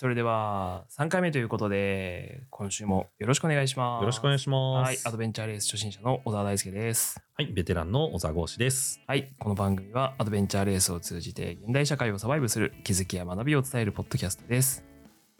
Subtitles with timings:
[0.00, 4.02] それでは3回目ということで、今週もよろしくお願いします。
[4.02, 4.86] よろしくお願いします。
[4.86, 7.20] はい、アドベンチャーレース初心者の小沢大輔です。
[7.34, 9.00] はい、ベテランの小沢豪志です。
[9.08, 14.84] はい、この番組はアドベンチャーレースを通じて現代社会をサバイブする気づきや学びを伝えるポッドキャストです。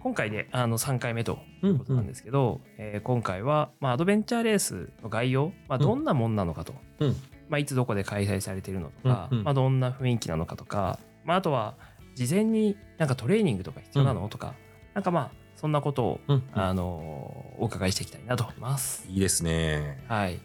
[0.02, 7.16] 今回であの3回目とういうことなんですけど、えー今回は、まあ、アドベンチャーレースの概要、まあ、どんなもんなのかと、うん。
[7.48, 11.76] まあ、いつどこで開催されているのとか、うんうんまあ、どんな雰囲気なのかとか、まあ、あとは
[12.18, 14.54] 事前になんかトレーニングとか必要なの、とか
[14.94, 16.42] なんかまあそんなことを、うん。
[16.52, 19.06] あのお伺いしていきたいなと思います。
[19.08, 20.02] いいですね。
[20.08, 20.40] はい、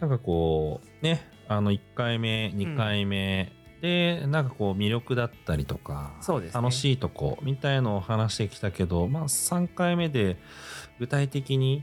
[0.00, 6.62] なんかこう、ね、あの、1回目、2回目で、なんかこう、魅力だったりとか、そうですね。
[6.62, 10.36] 楽しいとこ、みたいのを話してきたけど、まあ、3回目で、
[10.98, 11.82] 具体的に、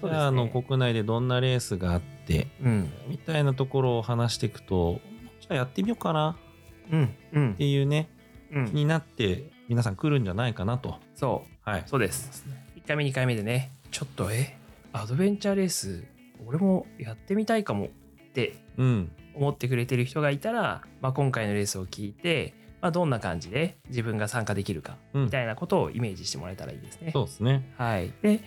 [0.00, 0.26] そうですね。
[0.26, 2.92] あの、国内でどんなレースがあって、うん。
[3.08, 5.00] みたいなところを話していくと、
[5.40, 6.26] じゃあやってみようかな。
[6.28, 6.43] うんうん
[6.88, 8.08] っていうね、
[8.52, 10.96] うん気になって、皆さん来るんじゃないかなと。
[11.14, 11.82] そうはい。
[11.86, 12.46] そうです。
[12.76, 14.56] 1回目2回目でねちょっとえ
[14.92, 16.04] アドベンチャーレース
[16.46, 17.88] 俺もやってみたいかもっ
[18.32, 19.10] てうん。
[19.34, 27.10] 思ってくれてる人がいたら、まあ、今回のレースを聞いて、まあ、どんな感じで自分が参加できるかうんみたいなことをイメージしてもらえたらいいですね。
[27.12, 27.72] そうですね。
[27.76, 28.40] はい、で、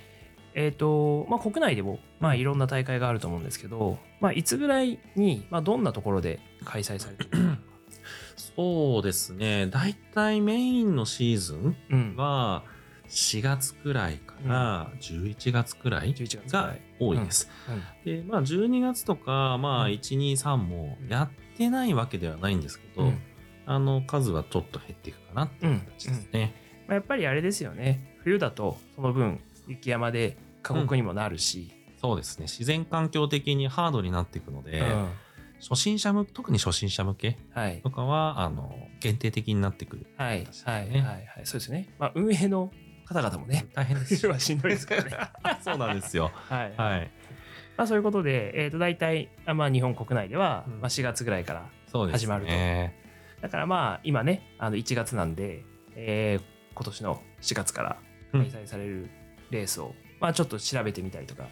[0.54, 7.30] えーとまあ、国内でも、まあ、いろんな大会があると思うんですけど、まあ、いつぐらいに、まあ、どんなところで開催されてる
[8.58, 9.68] そうですね。
[9.68, 12.64] だいたいメインのシーズンうん、は
[13.08, 16.82] 4月くらいから11月くらい11月ぐらがい。
[17.00, 17.50] 多いです。
[18.06, 18.18] うん。
[18.18, 19.92] で、まあ12月とか、まあうん。
[19.92, 23.22] 1、2、3もやってないわけではないんですけど、うん。
[23.68, 26.56] あの数はちょっと減っていくかなっていう形ですね。
[26.88, 28.18] まあ、やっぱりあれですよね。
[28.24, 32.46] 冬だとその分雪山で過酷にもなるし、そうですね。
[32.46, 35.10] 自然環境的にハードになっていくので、うん
[35.60, 37.82] 初心者向特に初心者向けはい。
[37.82, 40.08] とかは、あの、限定的になってくる。
[40.18, 41.26] はい確かはいはいはい。
[41.44, 42.72] そうですね、まあ、運営の
[43.06, 43.68] 方々もね。
[43.74, 44.16] 大変です。
[44.22, 45.12] 冬はしんどいですからね。
[45.62, 46.32] そうなんですよ。
[46.34, 47.12] はい、はい。
[47.78, 50.74] まあ、そういうことで、えー、と大体、あまあ、日本国内では、うん。
[50.82, 51.70] まあ、4月ぐらいから。
[52.12, 52.52] 始まると。
[53.42, 55.64] だからまあ今ねあの1月なんで、
[55.96, 57.98] えー今年の4月から
[58.32, 59.10] 開催される
[59.50, 61.48] レースを、まあちょっと調べてみたりとか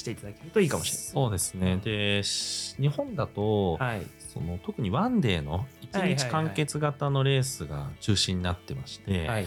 [0.00, 1.00] していただけるといいかもしれない。
[1.00, 1.80] ですそうですね。
[1.84, 4.06] で、し日本だと、はい。
[4.32, 9.46] その特に one day のはい1はい日完結型のレースが中心になってまして、はい。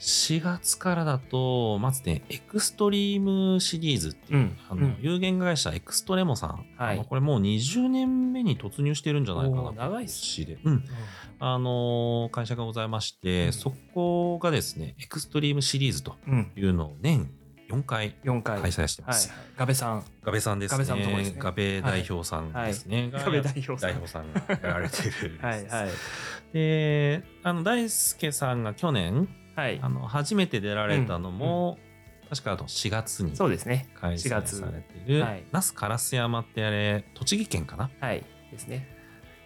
[0.00, 4.96] 4月からだと、まずね、 Extreme Series っていう、うんあのうん。
[5.00, 7.06] 有限会社エクストレモさん、はい。
[7.08, 10.58] これもう20年目に突入してるんじゃないかな長いっす年で。
[10.64, 10.84] うん。
[11.38, 13.52] あのー会社がございまして、うん。
[13.52, 16.50] そこがですね、 Extreme Series とうん。
[16.56, 17.30] いうのを年
[17.72, 18.60] 4回4回。
[18.60, 19.32] 開催してはいます。
[19.56, 20.04] ガベさん。
[20.22, 20.78] ガベさんですね。
[20.78, 21.36] ガベさんのとこですね。
[21.38, 23.10] ガベ代表さんですね。
[23.10, 23.78] がガベ代表さん。
[23.78, 25.38] 代表さんがやられてる。
[25.42, 25.88] はいはい。
[26.52, 29.78] で、あの、大輔さんが去年、はい。
[29.82, 31.78] あの、初めて出られたのも、
[32.30, 33.90] 確かあの4月にそうですね。
[33.94, 35.44] 開4催月されている、はい。
[35.52, 37.90] 那須烏山ってあれ、栃木県かな？
[38.00, 38.24] はい。
[38.50, 38.88] ですね。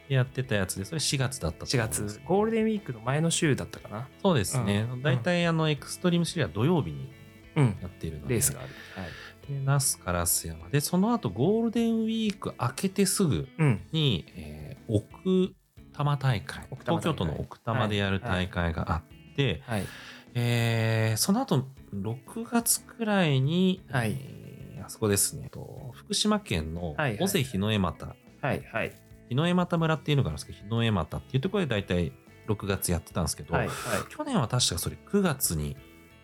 [0.08, 2.24] やってたやつで、それ4月だったと4思うんです月。
[2.24, 4.08] ゴールデンウィークの前の週だったかな。
[4.22, 4.86] そうですね。
[4.92, 5.02] うん。
[5.02, 7.12] 大体、あの、エクストリームシリーズは土曜日に
[7.56, 7.76] うん。
[7.82, 8.68] やっているので、レースがある。
[8.94, 9.10] はい。
[9.52, 10.68] で那須烏山。
[10.70, 13.80] で、その後ゴールデンウィーク明けてすぐうん。
[13.92, 15.54] に、えー奥
[15.92, 16.64] 多摩大会。
[16.84, 19.02] 東京都の奥多摩でやる大会があっ
[19.34, 19.86] て、はい。
[20.34, 21.64] えーその後
[21.94, 24.16] 6月くらいに、はい。
[24.18, 25.48] えーあそこですね。
[25.50, 28.06] と福島県のはいはい尾瀬日の絵又。
[28.40, 28.92] はいはい。
[29.28, 32.12] 日の絵又村っていうのがあるんですけど日の絵又っていうところで大体
[32.46, 33.76] 6月やってたんですけど、はいはい。
[34.08, 35.76] 去年は確かそれ9月に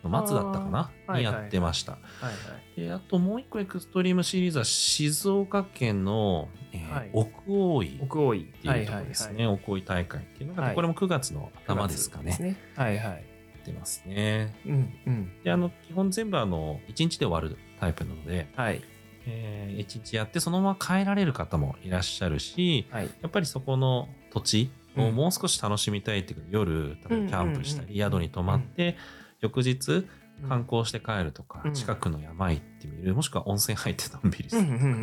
[0.03, 0.65] の末だったか
[1.07, 1.17] な？
[1.17, 1.93] にやってました。
[1.93, 2.29] はいは
[2.77, 2.81] い。
[2.81, 7.09] であともう一個エクストリームシリーズは静岡県の、えーはい。
[7.13, 7.97] 奥大井。
[7.97, 10.75] っ奥多いていうところですね、奥大井大会っていうのが、はい。
[10.75, 12.37] これも9月の頭ですかね。
[12.39, 12.57] ね。
[12.75, 13.05] はいはい。
[13.05, 13.19] や
[13.61, 14.55] ってますね。
[14.65, 15.31] うんうん。
[15.43, 18.81] であの基本全部あの1日で終わるタイプなので、はい。
[19.25, 23.05] え1日やってそのまま帰られる方もいらっしゃるしはい。
[23.21, 28.97] やっぱりそこの土地をもう少し楽しみたいっていう夜例えばキャンプしたり宿に泊まって
[29.43, 30.07] 翌日
[30.47, 31.73] 観光して帰るとか、うん。
[31.73, 33.13] 近くの山行ってみる。
[33.13, 34.95] もしくは温泉入ってのんびりするうんうんうんうんう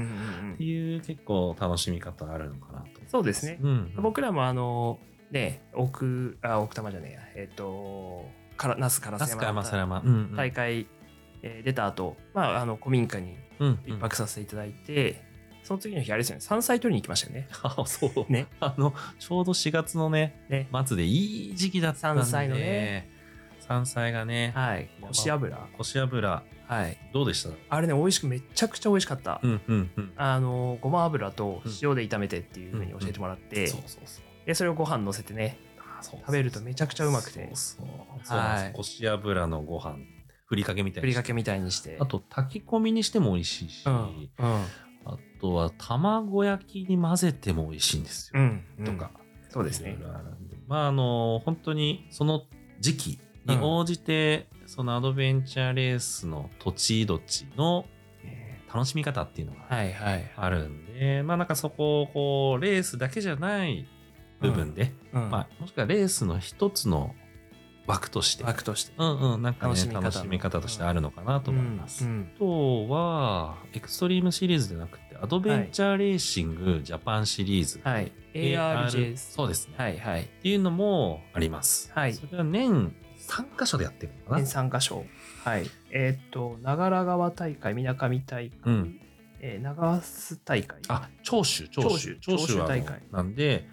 [0.50, 0.54] ん。
[0.54, 2.88] っていう結構楽しみ方あるのかなと。
[3.08, 3.58] そうですね。
[3.62, 4.98] うん、僕らもあの
[5.30, 7.20] ね奥あ奥多摩じゃねえや。
[7.36, 8.26] えっ、と
[8.56, 9.62] から那須烏那須か山。
[9.62, 10.86] 山山、うんうん、大会、
[11.42, 15.22] えー出た後まああの古民家にうん、一泊させていただいて、
[15.62, 16.40] その次の日あれですよね。
[16.40, 17.46] 山菜取りに行きましたよね。
[17.62, 18.32] あそう。
[18.32, 18.46] ね。
[18.58, 20.68] あのちょうど4月のねね。
[20.86, 22.22] 末でいい時期だったんで。
[22.22, 23.09] 山菜のね
[23.70, 24.90] 山菜がねはい。
[25.00, 25.56] 腰油？
[25.78, 26.42] 腰油。
[26.66, 26.98] はい。
[27.14, 27.50] どうでした？
[27.68, 30.12] あれね美味しくめちゃくちゃ美味しかった、うんうんうん。
[30.16, 34.24] あのごま油と塩で炒めてっていうふうに教えてもらって、そうそうそう。
[34.44, 35.56] でそれをご飯乗せてね。
[36.00, 37.48] そう食べるとめちゃくちゃうまくて。
[37.54, 37.86] そう
[38.24, 38.72] そう。
[38.72, 39.98] こし油のご飯。
[40.46, 41.06] ふりかけみたいにして。
[41.06, 41.96] ふりかけみたいにして。
[42.00, 44.64] あと炊き込みにしても美味しいし、うんうん。
[45.04, 49.12] あとは卵焼きに混ぜても美味しいんですよ、うんとか、
[49.48, 49.96] そうですね。
[50.66, 52.42] まああの本当にその
[52.80, 53.18] 時期
[53.50, 57.86] に応じて、そのアドベンチャーレースの土地土地の、
[58.24, 60.30] えー楽しみ方っていうのがはいはい。
[60.36, 63.88] あるんで、まあなんかそこをこうレースだけじゃない
[64.40, 67.14] 部分で、うんまあもしくはレースの一つの
[67.86, 68.92] 枠として、枠として。
[68.96, 72.04] うんうん、なんかね楽しみ方としてあるのかなと思います。
[72.04, 77.80] うんあとは、 Extreme Series じゃなくて、 Adventure Racing Japan Series。
[77.82, 78.12] はい。
[78.34, 79.74] ARJ そうですね。
[79.76, 80.22] はいはい。
[80.22, 81.90] っていうのもあります。
[81.92, 82.14] はい。
[82.14, 82.94] それは年
[83.30, 84.38] 3箇所でやってるのかな。
[84.38, 85.04] 年3箇所。
[85.44, 85.66] はい。
[85.90, 89.00] えーっと長良川大会みなかみ大会、うん。
[89.40, 90.80] えー長須大会。
[90.88, 92.18] あ、長州、長州。
[92.20, 93.02] 長州大会。
[93.12, 93.68] なんで、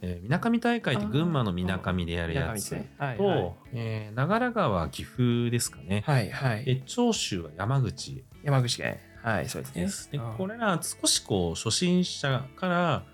[0.00, 3.54] えー、みなかみ大会って群馬のみなかみでやるやつみなかみですねはいと、はい。
[3.72, 6.04] えー長良川は岐阜ですかね。
[6.06, 6.64] はいはい。
[6.64, 8.24] で、長州は山口。
[8.44, 8.98] 山口県。
[9.22, 10.18] はいそうですね。
[10.18, 13.04] でこれら少しこう初心者から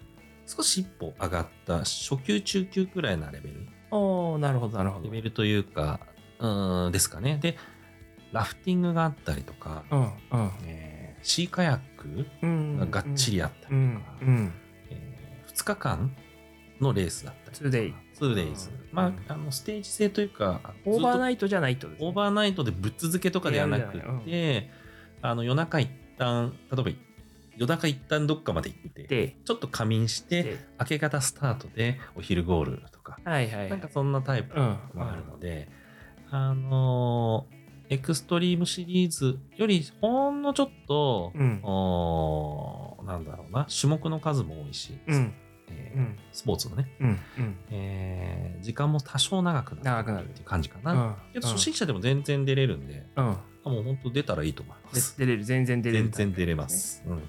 [0.47, 3.67] 少し一歩上がった初級中級くらいなレベル
[3.97, 5.05] おーなるほどなるほど。
[5.05, 6.01] レベルというか
[6.39, 7.39] うーんですかね。
[7.41, 7.57] で
[8.33, 10.11] ラフティングがあったりとか、うんうん。
[10.65, 13.79] えーシーカヤックうんががっちりあったりとか、うん
[14.21, 14.53] うん。
[14.91, 16.17] え2日間
[16.81, 17.71] のレースだったりとか。
[17.71, 18.89] 2 days 2days うん。
[18.93, 22.07] まああのステージ制というかオーバーイナイトじゃないとですね。
[22.07, 24.25] オーバーナイトでぶっ続けとかではなくやるんじゃない。
[24.25, 24.71] て、
[25.23, 26.91] あの夜中一旦例えば
[27.57, 30.59] 夜中一旦どっかまで行ってでちょっと仮眠してで。
[30.81, 33.71] 明け方スタートでお昼ゴールとか、はいはいはい。
[33.71, 34.79] なんかそんなタイプうん。
[34.95, 35.69] もあるので、
[36.31, 37.57] あのー
[37.89, 41.61] エクストリームシリーズよりほんのちょっと、うん。
[41.63, 45.33] おーなんだろうな種目の数も多いし、うん。
[45.69, 46.19] えーうん。
[46.33, 47.09] スポーツのね、うん。
[47.09, 47.13] う
[47.43, 47.57] ん。
[47.71, 50.93] えー時間も多少長くなるっていう感じかな。
[50.93, 51.15] うん。
[51.33, 53.25] けど初心者でも全然出れるんで、うん。
[53.29, 54.91] あもう本当出たらいいと思いま。
[54.93, 55.45] です出れる。
[55.45, 57.03] 全然出れる全然出れます。
[57.07, 57.23] うん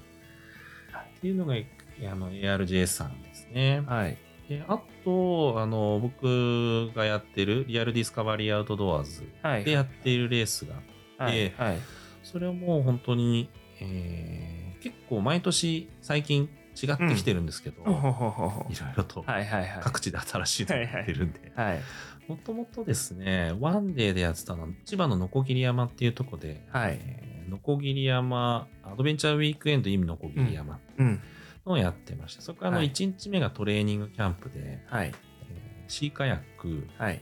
[1.18, 3.84] っていうのがあの ARJ さんですね。
[3.86, 4.18] はい。
[4.48, 9.64] であとあの僕がやってる Real Discovery Outdoors はい。
[9.64, 10.76] でやっているレースが
[11.18, 11.72] あって、はい。
[11.72, 11.80] はい。
[12.24, 13.50] それはもう本当に、
[13.80, 16.50] えー結構毎年最近
[16.82, 19.80] 違ってきてるんですけど、 いろいろとはいはいはい。
[19.82, 21.82] 各地で新しいのがやってるんで、はい
[22.28, 27.00] もともとですね、 one day でやってたのは、千葉のノコギリ山っていうとこで、はい。
[27.02, 31.22] えーノコギリ山、 adventure weekend in ノコギリ山うん。
[31.66, 32.42] のをやってました。
[32.42, 32.92] そこからのはい。
[32.92, 35.14] 1日目がトレーニングキャンプで、はい。
[35.50, 37.22] えーシーカヤック、はい。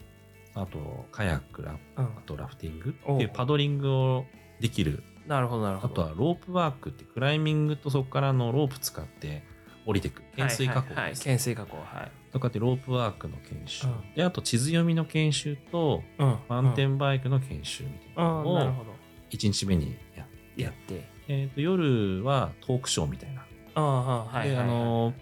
[0.56, 2.06] あとカヤックラ、うん。
[2.06, 4.26] あとラフティングっていうパドリングを
[4.60, 5.04] できる。
[5.28, 5.94] なるほどなるほど。
[5.94, 9.44] あとはロープワークってクライミングとそこからのロープ使って
[9.86, 10.24] 降りてく。
[10.36, 11.04] 懸垂加工はいはい。
[11.04, 11.20] はいです。
[11.22, 14.14] 懸垂加工はいとかってロープワークの研修、うん。
[14.14, 16.38] であと地図読みの研修とうん。
[16.50, 18.44] マウンテンバイクの研修みたいなうん。
[18.44, 18.92] のをなるほど。
[19.32, 20.28] 1日目にやっ
[20.58, 21.08] て、やって。
[21.30, 23.46] えーと夜はトークショーみたいな、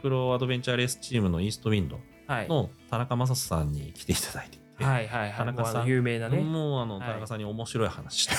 [0.01, 2.47] プロアドベンチャーレースチームのイーストウィンドはい。
[2.47, 4.57] の田中正人さんに来ていただいて。
[4.57, 5.31] いて、はいはいはい。
[5.37, 6.37] 田中さん有名なね。
[6.39, 8.35] もうあのはい田中さんに面白い話して、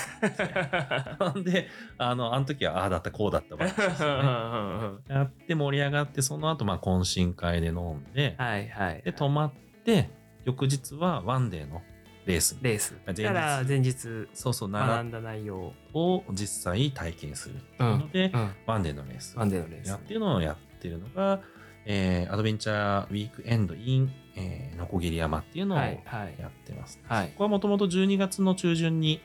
[1.19, 1.69] なん で
[1.99, 4.99] あのあの時はああだったこうだった話ですよね。
[5.09, 9.53] やって盛り上がってその後まあ懇親会で飲んで、はいはいで泊まっ
[9.85, 10.11] て
[10.45, 11.83] 翌日はワンデーの
[12.27, 12.63] レースに。
[12.63, 12.95] レース。
[13.07, 13.23] 前日。
[13.23, 15.73] だから前日そうそう学んだ内容。
[15.93, 19.89] を実際体験するってういうので、うんワンデーのレースワンデーのレース。
[19.89, 21.41] やっていうのをやってるのが、
[21.87, 26.33] えーアドベンチャーウィークエンド in、えー、ノコギリ山っていうのをはやいはい。
[26.33, 27.29] ってます、はい。
[27.29, 29.21] ここはもともと12月の中旬に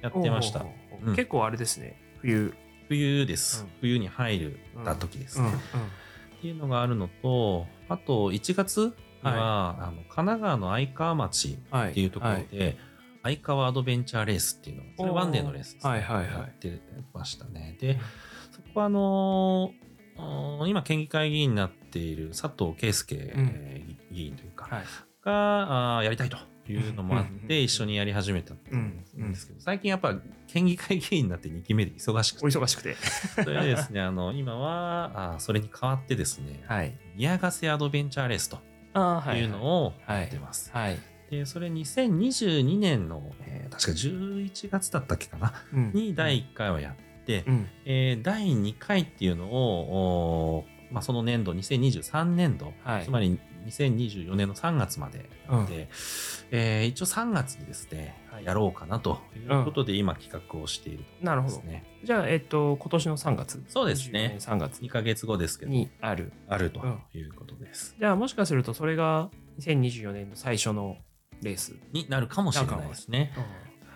[0.00, 0.60] やってました。
[0.60, 0.70] ほ
[1.02, 1.16] うん。
[1.16, 1.96] 結構あれですね。
[2.20, 2.54] 冬。
[2.88, 3.70] 冬です、うん。
[3.80, 5.48] 冬に入るた時ですね、
[6.38, 12.76] っていうのがあるのとあと1月には、あの神奈川の愛川町はいっていうところで、
[13.22, 16.26] 愛川アドベンチャーレースっていうのがそれワンデーのレースです、はいはいはい。
[16.26, 16.80] やって
[17.14, 17.76] ましたね。
[17.80, 17.98] で
[18.50, 24.84] そこはあのー今県議会議員になっている佐藤圭介、えー議員というか、はい。
[25.24, 30.14] があーやりたいというのもあって一緒にやり始めたんうんですけど、最近やっぱ
[30.46, 32.96] 県議会議員になって2期目で忙しくおて忙しくて。
[33.44, 36.92] それでですねあの今はあーそれに代わってですね、はい。
[37.16, 38.56] 宮ヶ瀬アドベンチャーレースと
[39.36, 40.70] いうのをやってます。
[40.72, 40.98] はい。
[41.30, 45.92] でそれ2022年の、えー確か11月だったっけかなうん。
[45.94, 47.68] に第1回はやって、うん。
[47.84, 55.88] えー第2回っていうのを、まあ、その年度2023年度、はいつまり2024年の3月までなので、
[56.50, 61.62] えー一応3月にですね、はいやろうかなということで、今企画をしているとなるほど。
[62.02, 63.62] じゃあ、えっと、今年の3月。
[63.68, 66.32] そうですね24年3月2ヶ月後ですけど、にある。
[66.48, 66.80] あると
[67.14, 67.96] いうことです。
[67.98, 69.30] じゃあ、もしかするとそれが
[69.60, 70.96] 2024年の最初の
[71.42, 71.74] レース。
[71.92, 73.32] になるかもしれないですね。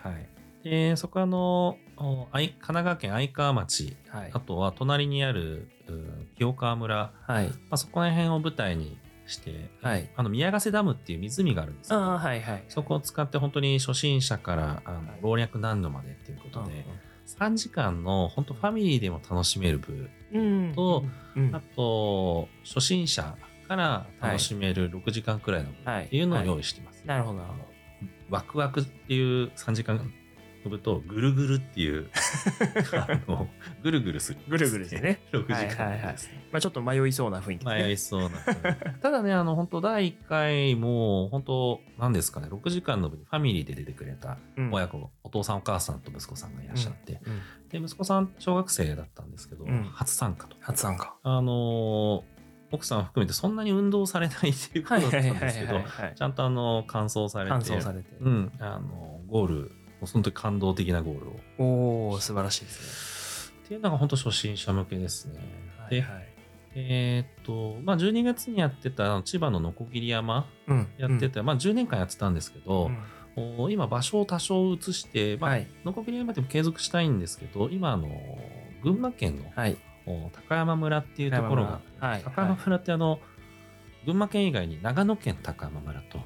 [0.03, 0.29] はい。
[0.65, 4.39] で、そこはあの、神奈川県愛川町、はいあ。
[4.39, 7.47] とは隣にあるうん清川村、はい。
[7.47, 10.09] まあ、そこら辺を舞台にして、はい。
[10.15, 11.99] あの宮ヶ瀬ダムっていう湖があるんですよ。
[11.99, 12.63] ああ、はいはい。
[12.67, 16.83] そこを使って本当に初心者からあのはい老若男女までっていうことうんで、
[17.27, 20.73] 3時間の本当ファミリーでも楽しめる部、うん。
[20.73, 21.05] と
[21.35, 27.03] うん、あと初心者から楽しめる6時間くらいの部はいっていうのを用意してます。
[27.05, 27.55] なるほど、なるほ
[28.31, 30.11] ワクワクっていう3時間
[30.65, 32.09] 飛ぶとぐるぐるっていう
[32.97, 33.47] あの
[33.83, 34.39] ぐるぐるする。
[34.49, 35.21] ぐるぐるですね。
[35.31, 36.47] 6時はいはいはい間ですね。
[36.51, 37.83] まあちょっと迷いそうな雰囲気ですね。
[37.83, 38.29] 迷いそうな。
[38.99, 50.57] ただね、あの、本当第1回も、本当なんですかね、6時間の部にファミリーで出てくれたうん親子、お父さんお母さんと息子さんがいらっしゃって、うんで、息子さん小学生だったんですけど、うん初参加と。
[50.61, 51.15] 初参加。
[51.21, 52.35] あのー
[52.71, 58.09] 奥さん含めてそんなに運動されないっていうことだったんですけど、はいちゃんとあの、完走されて、完走されて。
[58.19, 59.69] うん、あの、ゴール、も
[60.05, 61.39] うその時感動的なゴールを。
[61.57, 65.39] おお素晴らしいですっていうのが本当初心者向けですね。
[65.39, 65.41] ね。
[65.89, 66.27] で、はい。
[66.77, 72.97] えーっと、まあ、12月にやってた千葉のノコギリ山うんやってて、まあ、10年間やってたんですけどう、ん
[73.37, 75.67] お今場所を多少移して、まあはい。
[75.83, 78.09] ノコギリ山でも継続したいんですけど、今あの、
[78.81, 79.77] 群馬県の、はい。
[80.05, 82.21] お高山村っていうところが、はい。
[82.23, 83.19] 高山村ってあの、
[84.05, 86.19] 群馬県以外に長野県高山村と、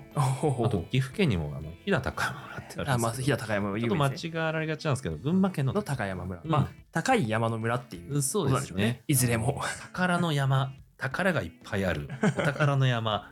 [0.43, 4.41] おあと岐阜県にもあの飛騨高山村ってあるあ、んですけどまあ、飛騨高山はちょっと間。
[4.41, 6.41] 違われがちなんですけど、群馬県のの高山村。
[6.43, 9.03] うんまあ、高い山の村っていうそうですね。。
[9.07, 9.61] いずれも。
[9.81, 13.31] 宝の山、宝がいっぱいある、お宝の山、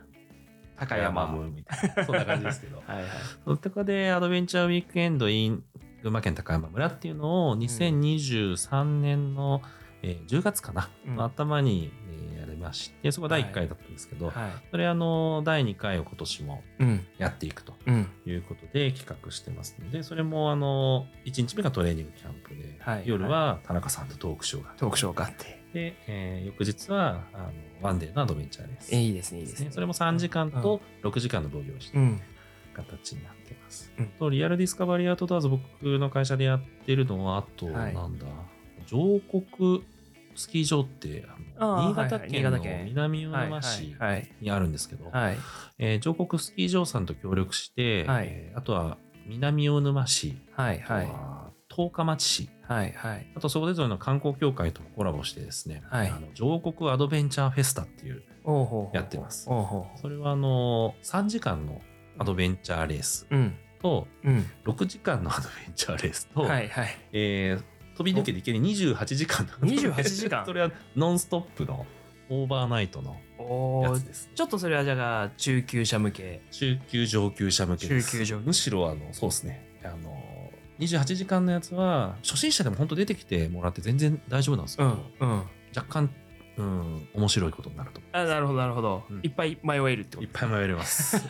[0.76, 2.82] 高山村みたいな、そんな感じですけど。
[2.86, 3.06] はいはい。
[3.62, 5.62] そこでアドベンチャーウィークエンド in
[6.02, 9.62] 群馬県高山村っていうのを2023年の、
[10.02, 14.34] えー10月かな、うんの頭に、えーまして、そこ第1回だったんですけど、はい。
[14.70, 17.06] それあの、第2回を今年もうん。
[17.18, 18.08] やっていくとうん。
[18.26, 25.44] いうことで企画してますので、それもあの、1日目がトレーニングキャンプで、はい夜は田中さんとトークショーがあってトークショーがあって。
[25.72, 28.94] で、えー翌日はあの one day のアドベンチャーです。
[28.94, 29.70] えいいですね、いいですね。
[29.70, 32.20] それも3時間と6時間の分を用意してうん。
[32.74, 33.92] 形になってます。
[33.98, 35.62] うんと Real Discovery Outdoors 僕
[35.98, 38.26] の会社でやってるのはあと、はいなんだ
[38.86, 39.84] 上国
[40.38, 41.26] スキー場って
[41.58, 44.28] 新潟県の南魚はい沼市はい。
[44.40, 45.36] にあるんですけど、はい。
[45.78, 50.80] えー上国スキー場さんと協力して、はいえーあとは南魚沼市、はい。
[50.80, 51.06] はい。
[51.06, 52.92] は十日町市はい。
[52.92, 53.26] はい。
[53.34, 58.22] あとそれぞれの観光協会ともコラボしてですね、はいあの上国アドベンチャーフェスタっていう
[58.94, 59.44] やってます
[60.00, 61.80] それはあの3時間の
[62.18, 63.56] アドベンチャーレースうん。
[63.82, 64.46] とうん。
[64.64, 66.68] 6時間のアドベンチャーレースと、はい。
[66.68, 66.88] はい。
[67.12, 69.44] えー飛び抜けていける28時間。
[69.60, 70.44] の28時間。
[70.46, 71.84] それはノンストップの
[72.28, 73.92] オーバーナイトのおー。
[73.92, 76.42] やつです、ちょっとそれはじゃあ中級者向け。
[76.52, 78.12] 中級上級者向けです。
[78.12, 78.46] 中級上級。
[78.46, 79.68] むしろあのそうですね。
[79.82, 80.16] あの
[80.78, 84.98] 28時間のやつは初心者でも本当出てきてもらって全然大丈夫なんですうん。
[85.18, 85.42] うん。
[85.74, 86.10] 若干、
[86.58, 89.20] うん、面白いことになると思あ、なるほど、なるほどうん。
[89.22, 90.20] いっぱい迷えるってう。
[90.20, 91.24] こといっぱい迷えます。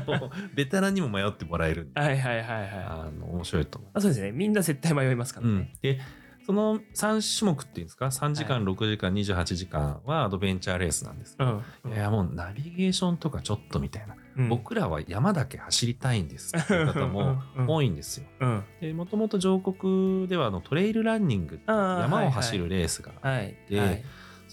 [0.54, 2.68] ベテランにも迷ってもらえるんで、はいはいはいはい。
[2.70, 3.90] あの面白いと思う。
[3.94, 4.32] あそうですね。
[4.32, 5.98] みんな絶対迷いますからうんね。、で、
[6.46, 11.92] その3種目っていうんですか、3時間、6時間、28時間はアドベンチャーレースなんですけど、うん。
[11.92, 18.26] いや、もうナビゲーションとかちょっとみたいな、うん僕らは山だけ走りたいんですっていう方もうん多いんですよ。
[18.40, 18.64] うん。
[18.80, 23.56] で、もともと上国ではあのトレイルランニング山を走るレースがはい。
[23.70, 24.02] ではい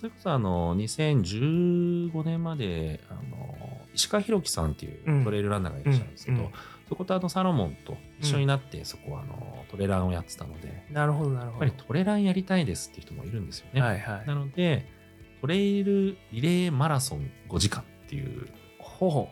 [0.01, 3.55] それこそあの2015年まであの
[3.93, 6.51] 石川博樹さんっていうトレイルランナーがいらっしゃるんですけど、うんうん
[6.89, 11.59] そことあのサロモンと一緒になってそこはあのトレランをやってたので、やなるほど、なるっほど。
[11.59, 13.79] ぱりトレランやりたいですっていう人もいるんですよね。
[13.79, 14.27] はいはい。
[14.27, 14.85] なので
[15.39, 18.45] トレイルリレーマラソン5時間っていう
[18.77, 19.29] ほほ。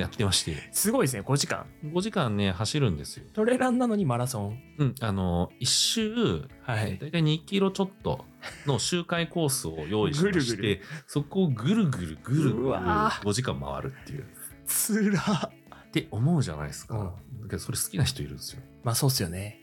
[0.00, 1.66] やってましてすごいですね、5時間。
[1.84, 3.24] 5時間ね走るんですよ。
[3.32, 4.58] トレランなのにマラソン？
[4.78, 6.98] うん、あの1周はい。
[6.98, 8.24] だいたい2キロちょっと
[8.66, 14.26] の周回コースを用意しましてぐるぐるそこをぐるぐるぐるぐうるわー5時間回るっていう
[14.66, 15.20] つら。
[15.20, 17.06] って思うじゃないですか、うん
[17.42, 19.60] だけどそれ好きな人いるんですよまあそうっすよね。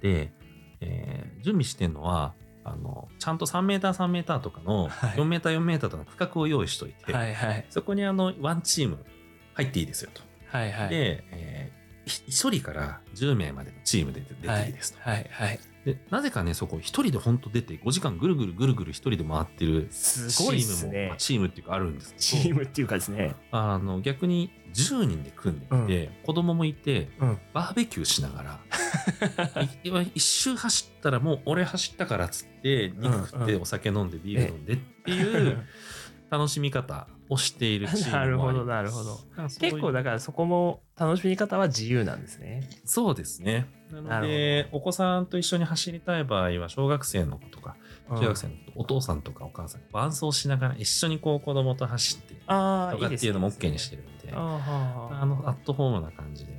[0.00, 0.32] で、
[0.80, 2.32] えー準備してるのは
[2.64, 7.66] あのちゃんと 3m3m とかのはい 4m4m とかの区画を用意しといて、はいはい。
[7.68, 9.04] そこにあのワンチーム
[9.54, 10.88] 入っていいですよと、はいはい。
[10.90, 14.98] で、えー1人から10名までのチームで出ていいですと。
[15.00, 15.26] はい。
[15.30, 23.34] はいでなぜかねそこ1人で本当出て5時間ぐるぐるぐるぐる1人で回ってるすチームも、ねまあチームっていうかあるんですチけどームっていうかですね。
[23.50, 27.38] あの逆に10人で組んでいて、子供もいてうん。
[27.52, 28.60] バーベキューしながら
[29.84, 33.62] い一周走ったらもう俺走ったからっつって肉食ってうんうん。
[33.62, 35.66] お酒飲んでビール飲んでっていう
[36.36, 39.18] 楽しみ方をしているチーなるほどなるほど。
[39.60, 42.68] 結構だからそこも楽しみ方は自由なんですね。
[42.84, 43.66] そうですね。
[43.92, 47.76] なのでお子さんと一緒に走りたい場合は小学生の子とか
[48.10, 48.16] うん。
[48.18, 56.52] 中学生の子とお父さんとかお母さんが伴走しながら一緒にこう子供と走ってとかっていうのも OK にしてるんであのアットホームな感じで。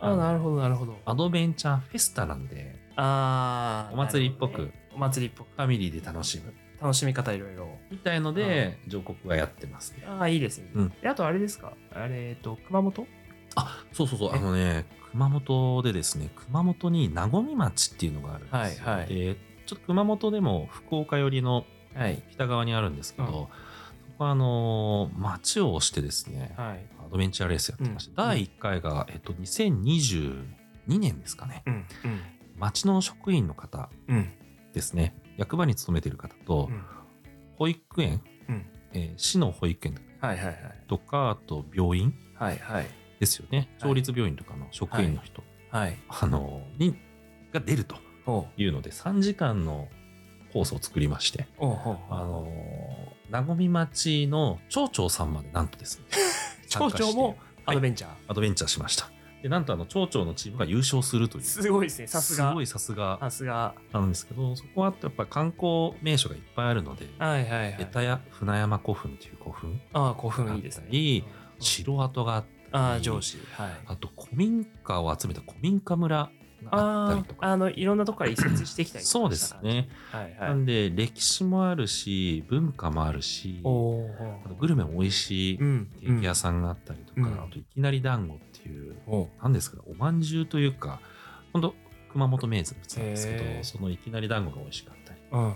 [0.00, 0.96] あーなるほどなるほど。
[1.04, 5.48] アドベンチャーフェスタなんでああお祭りっぽく、お祭りっぽく。
[5.56, 7.68] ファミリーで楽しむ楽しみ方いろいろ。
[7.90, 10.04] みたいので上国がやってますね。
[10.06, 10.92] ああいいですね、うん。
[11.02, 11.72] であとあれですか？
[11.94, 13.06] あれえっと熊本？
[13.56, 14.30] あそうそうそう。
[14.34, 14.38] え？
[14.38, 19.06] あのね熊本でですね熊本に和み町っていうのがあるんですよ、はいはい。
[19.08, 22.22] でちょっと熊本でも福岡寄りのはい。
[22.30, 23.32] 北側にあるんですけど、うん。
[23.32, 23.38] そ
[24.18, 26.86] こはあの町を押してですね、はい。
[27.04, 28.16] アドベンチャーレースやってまして、うん。
[28.16, 30.44] 第1回が、えっと、2022
[30.86, 31.62] 年ですかね。
[31.66, 31.84] うん
[32.56, 34.32] 町の職員の方うんうん。
[34.72, 36.82] ですね役場に勤めている方と、うん。
[37.56, 38.66] 保育園、うん。
[38.92, 40.56] えー市の保育園はいはいはい。
[40.88, 42.86] とかあと病院はいはい。
[43.18, 43.74] ですよね。
[43.78, 45.96] 町立病院とかの職員の人、はい。
[46.08, 46.96] あのに
[47.52, 47.96] が出ると
[48.56, 49.88] いうので3時間の
[50.52, 51.98] コースを作りましておうおう。
[52.10, 52.48] あの
[53.30, 56.04] 和み町の町長さんまでなんとですね
[56.68, 59.10] 町長もアドベンチャー、アドベンチャーしました
[59.42, 61.44] でなんとあの町長のチームが優勝するという。
[61.44, 62.48] すごいですねさすが。
[62.50, 63.18] すごいさすが。
[63.20, 63.74] さすが。
[63.92, 67.76] なんですけどそこはやっぱり観光名所がいっぱいあるのではいはいはい。
[67.78, 71.24] 江田や船山古墳という古墳ああ古墳いいですね。
[71.60, 73.70] 城跡があったりああ上司はい。
[73.86, 76.30] あと古民家を集めた古民家村が
[76.72, 77.46] あったりとか。
[77.46, 80.48] ああのいろんなとこから移設してきたりそうですね、はいはい。
[80.50, 83.62] なんで歴史もあるし文化もあるしあ
[84.48, 87.32] とグルメも美味しいうんケーキ屋さんがあったりとか、うん。
[87.34, 88.96] あといきなり団子っていう
[89.42, 91.00] 何ですかおまんじゅうというか
[91.52, 91.74] 本当
[92.12, 93.58] 熊本名物なんですけへー。
[93.58, 95.20] どそのいきなり団子が美味しかったり。
[95.30, 95.54] うんうん。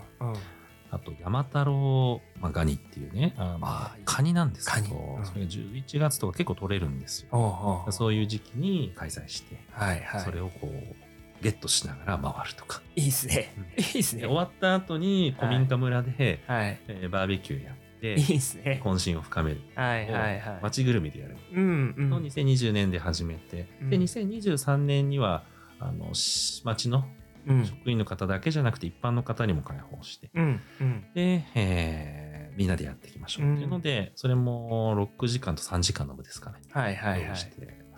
[0.90, 7.86] あと山太郎、まあ、ガニっていうねあのあカニなんですけど、それが11月とか結構取れるんですよ。
[7.91, 10.21] そういう時期に開催して、はいはい。
[10.21, 13.54] それをこうゲットしながら回るとか、いいですね。
[13.56, 13.65] うん。
[13.65, 14.23] いいですね。
[14.23, 16.78] で終わった後に古民家村で、はい。
[16.89, 18.82] えーバーベキューやっていいですね。
[18.84, 19.60] 懇親を深める。
[19.75, 20.58] はいはいはい。
[20.62, 21.36] 街ぐるみでやる。
[21.54, 22.10] うんうん。
[22.10, 23.91] のを2020年で始めて、うん。
[23.91, 25.45] で2023年には
[25.78, 27.04] あのし町の
[27.47, 27.67] うん。
[27.67, 31.04] 職員の方だけじゃなくて一般の方にも開放して、うんうん。
[31.15, 36.58] で、えーみんなでやっていきましょうっていうので、それも6時間と3時間の部ですかね。
[36.71, 37.30] はいはいはい。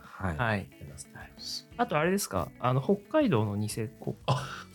[0.01, 0.37] はい。
[0.37, 0.69] はい。
[1.77, 2.49] あとあれですか？
[2.61, 4.15] あの北海道のニセコ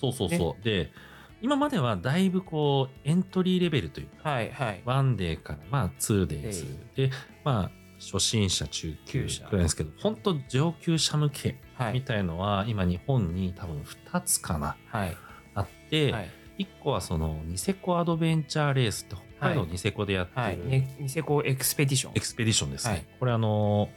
[0.02, 0.63] そうそうそう。
[0.63, 0.92] で、
[1.41, 4.82] 今まではだいぶこうエントリーレベルというか、はいはい。
[4.86, 7.12] ワンデーからまあ 2days で、
[7.43, 9.45] まあ初心者、中級級者。
[9.47, 12.02] くらいですけど、本当上級者向けみはい。
[12.02, 15.17] たいのは今日本に多分2つかなはい。
[15.54, 16.30] あって、はい。
[16.60, 19.69] 1個はそのニセコアドベンチャーレースって北海道はい。
[19.71, 20.58] ニセコでやってる、はい。
[20.58, 22.13] ねニセコエクスペディション。
[22.15, 22.93] エクスペディションですね。
[22.93, 23.06] はい。
[23.19, 23.89] これあの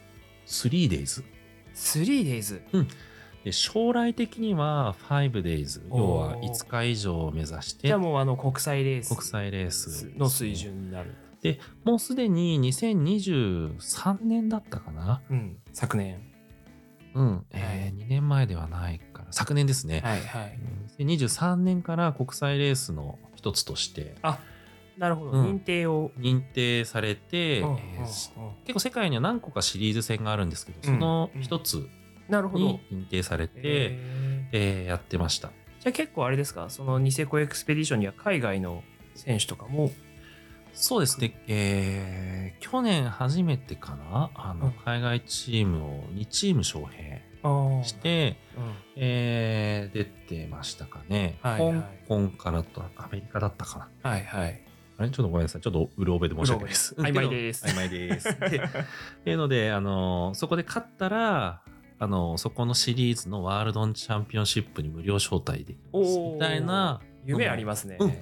[0.45, 1.23] 3days
[1.73, 2.61] 3days
[3.43, 5.97] で将来的には 5days おー。
[5.97, 7.87] 要は5日以上を目指して。
[7.87, 9.09] じゃあもうあの国際レース。
[9.09, 11.13] 国際レースの水準になる。
[11.41, 15.21] でもうすでに2023年だったかな。
[15.29, 15.57] うん。
[15.73, 16.21] 昨年。
[17.15, 19.27] うん、えー2年前ではないから。
[19.31, 20.57] 昨年ですね、はいはい。
[20.99, 24.15] うん2023年から国際レースの一つとして。
[24.97, 25.31] なるほど。
[25.31, 25.55] うん。
[25.55, 26.11] 認定を。
[26.17, 27.77] 認定されて、うんうん
[28.63, 31.89] 結構世界には何個かシリーズ戦があるんですけど、その一つ
[32.41, 34.55] に認定されて、えー。
[34.55, 35.49] えーやってました。
[35.79, 36.69] じゃあ結構あれですか？
[36.69, 38.83] そのニセコエクスペディションには海外の
[39.15, 39.91] 選手とかも？
[40.73, 44.31] そうですね、えー去年初めてかな？
[44.33, 44.71] あの、うん。
[44.85, 48.73] 海外チームを2チーム招聘して、うん。
[48.95, 51.73] えー出てましたかね、はいはい。
[52.07, 54.09] 香港からとアメリカだったかな。
[54.09, 54.61] はいはい。
[54.97, 55.09] あれ？
[55.09, 55.61] ちょっとごめんなさい。
[55.61, 56.69] ちょっとうろ覚えで申し訳ない。
[56.69, 56.95] です。
[56.95, 57.65] 曖昧です。
[57.65, 58.39] 曖昧です。
[58.39, 58.59] でっ
[59.25, 61.61] ていうのであのそこで勝ったら
[62.03, 68.13] あのそこのシリーズのワールドチャンピオンシップに無料招待できますみたいな夢ありますね、うん。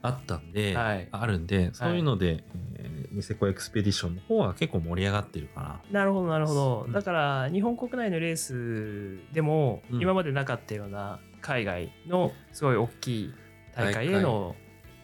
[0.00, 1.08] あったんで、はい。
[1.10, 2.42] あるんでそういうので、
[2.76, 5.80] えーニセコエクスペディションの方は結構盛り上がってるかな。
[5.90, 6.92] なるほどなるほど、うん。
[6.92, 10.00] だから日本国内のレースでもうん。
[10.00, 13.34] 今までなかったような海外のすごい大きい
[13.76, 14.54] 大会への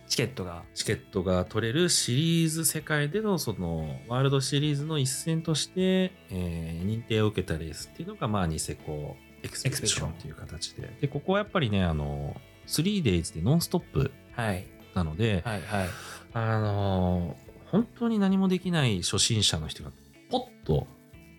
[0.08, 0.62] チケットが。
[0.74, 10.96] チケットが取れるシリーズ世界でのそのワールドシリーズの一戦として、えー認定を受けたレースっていうのがまあニセコエクスペディションという形で。
[11.00, 14.66] でここはやっぱりねあの 3days でノンストップはい。
[14.94, 15.88] なので、はいはい。
[16.32, 19.90] あの本当に何もできない初心者の人が
[20.30, 20.86] ポッと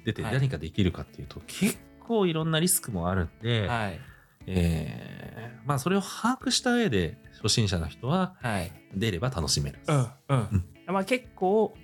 [0.06, 0.34] 出てはい。
[0.34, 4.00] 何かできるかっていうと、結構いろんなリスクもあるんで、はい。
[4.48, 8.72] えーまあそれを把握した上で初心者の人ははい。
[8.94, 9.80] 出れば楽しめる。
[9.88, 10.66] うんうん。
[10.88, 11.76] まあ結構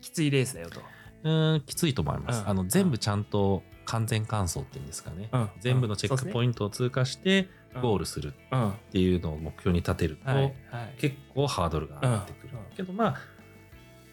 [0.00, 0.80] きついレースだよと。
[1.24, 2.42] うーんきついと思います。
[2.42, 2.48] うん。
[2.48, 5.28] あの全部ちゃんと完全完走っていうんですかね。
[5.32, 5.50] うん。
[5.60, 7.48] 全部のチェックポイントを通過して
[7.80, 10.52] ゴールするうんはっていうのを目標に立てると、いはい。
[10.98, 12.52] 結構ハードルが上がってくる。
[12.54, 12.76] うん。
[12.76, 13.16] けどまあ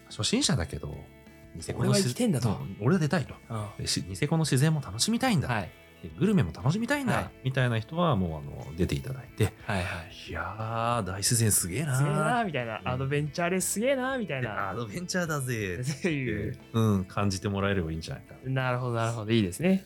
[0.08, 0.94] 初心者だけど
[1.54, 2.48] ニセコの俺は生きてんだと。
[2.48, 3.34] うん俺は出たいと。
[3.50, 3.66] うん。
[3.78, 5.62] でしニセコの自然も楽しみたいんだ、はい。
[5.62, 5.70] で
[6.18, 7.30] グルメも楽しみたいんだ、はい。
[7.44, 9.52] みたいな人はもうあの出ていただいて。
[9.66, 10.30] はいはい。
[10.30, 12.80] いやー大自然すげえなすげえなみたいな。
[12.80, 12.88] うん。
[12.88, 14.70] アドベンチャーレースすげえなみたいな。
[14.70, 16.58] アドベンチャーだぜっていう。
[16.72, 18.72] うん、感じてもらえればいいんじゃないかな。
[18.72, 19.32] るほどなるほど。
[19.32, 19.84] いいですね。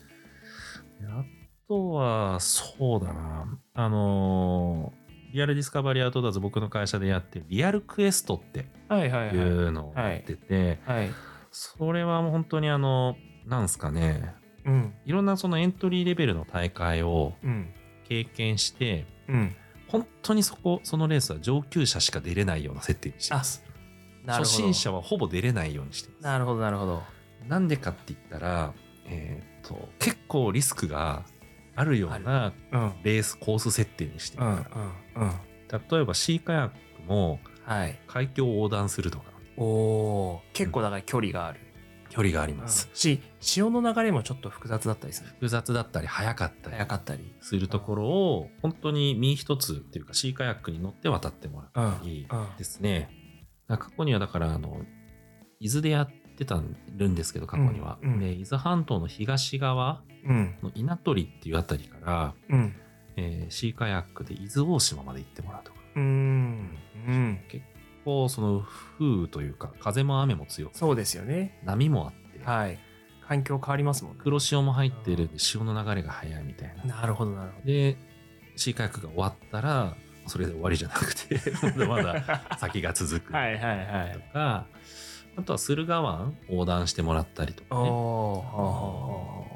[1.03, 1.23] あ
[1.67, 3.59] とはそうだな。
[3.73, 5.01] あのー
[5.33, 9.35] リアルディスカバリーアウトドアーズ僕の会社でやってるリアルクエストってはいはいはい。
[9.37, 11.09] いうのをやってて、はい。
[11.51, 14.93] それはもう本当にあのなんすかねうん。
[15.05, 17.69] いろんなそのエントリーレベルの大会をうん。
[18.07, 19.55] 経験してうん。
[19.87, 23.63] 本当にそこそのレースは上級者しか出れないような設定にしてます。
[24.27, 26.23] 初心者はほぼ出れないようにしてます。
[26.23, 27.03] なるほどなるほど。
[27.47, 28.73] なんでかって言ったら
[29.07, 31.23] えーっと結構リスクが
[31.75, 32.93] あるようなうん。
[33.03, 34.69] レースコース設定にしてるうんか
[35.15, 35.31] うんうん。
[35.69, 36.75] ら、例えばシーカヤック
[37.07, 37.99] もはい。
[38.07, 39.25] 海峡を横断するとか。
[39.57, 40.55] おおー。
[40.55, 41.59] 結構だから距離がある
[42.11, 45.29] 距離があります、し潮の流れもちょっと複雑だったりする。
[45.29, 47.33] 複雑だったり速かったり早かったり。
[47.39, 52.47] するところを本当に身一つっていうかシーカヤックに乗って渡ってもらったりうん。
[52.57, 53.09] ですね、
[53.67, 54.81] 過去にはだからあの
[55.59, 56.61] 伊豆でやってた
[56.95, 58.13] るんですけど過去には、うん。
[58.13, 58.19] うん。
[58.19, 60.55] で伊豆半島の東側うん。
[60.61, 62.75] の稲取っていうあたりから、うん。
[63.15, 65.79] えーシーカヤックで伊豆大島まで行ってもらうとか。
[65.95, 66.77] うん。
[67.07, 67.39] うん。
[67.51, 67.57] こ
[68.05, 71.59] うその風雨というか風も雨も強くそうですよね。
[71.63, 72.79] 波もあって、はい。
[73.27, 74.19] 環境変わりますもんね。
[74.23, 76.95] 黒潮も入ってるんで潮の流れが速いみたいな。
[76.95, 77.97] なるほどなるほで
[78.55, 79.95] シーカヤックが終わったら
[80.27, 83.33] それで終わりじゃなくて まだまだど先が続く。
[83.33, 84.13] はいはいはい。
[84.13, 84.65] とか、
[85.37, 89.47] あとは駿河湾横断してもらったりとかおねお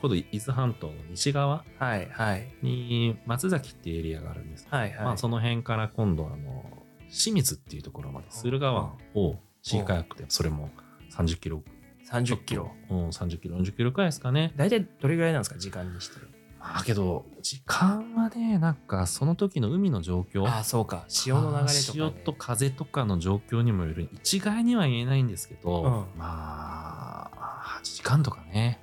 [0.00, 2.48] 今度伊豆半島の西側はいはい。
[2.62, 5.04] に松崎っていうエリアがあるんですけど、はいはい。
[5.04, 6.81] まあ、その辺から今度あの
[7.12, 10.70] 清水っていうところまで駿河湾をシーカヤックでそれも
[11.14, 11.62] 30キロ。
[12.10, 12.70] 30キロ。
[12.90, 14.52] うん、30キロ40キロくらいですかね。
[14.56, 15.58] 大体どれぐらいなんですか？
[15.58, 16.16] 時間にして。
[16.58, 20.44] まあけど時間はねなんかその時の海の状況。
[20.44, 21.04] ああそうか。
[21.08, 24.08] 潮の流れとか、ね、潮と風とかの状況にもよる。
[24.14, 26.18] 一概には言えないんですけど、うん。
[26.18, 28.80] まあ8時間とかね。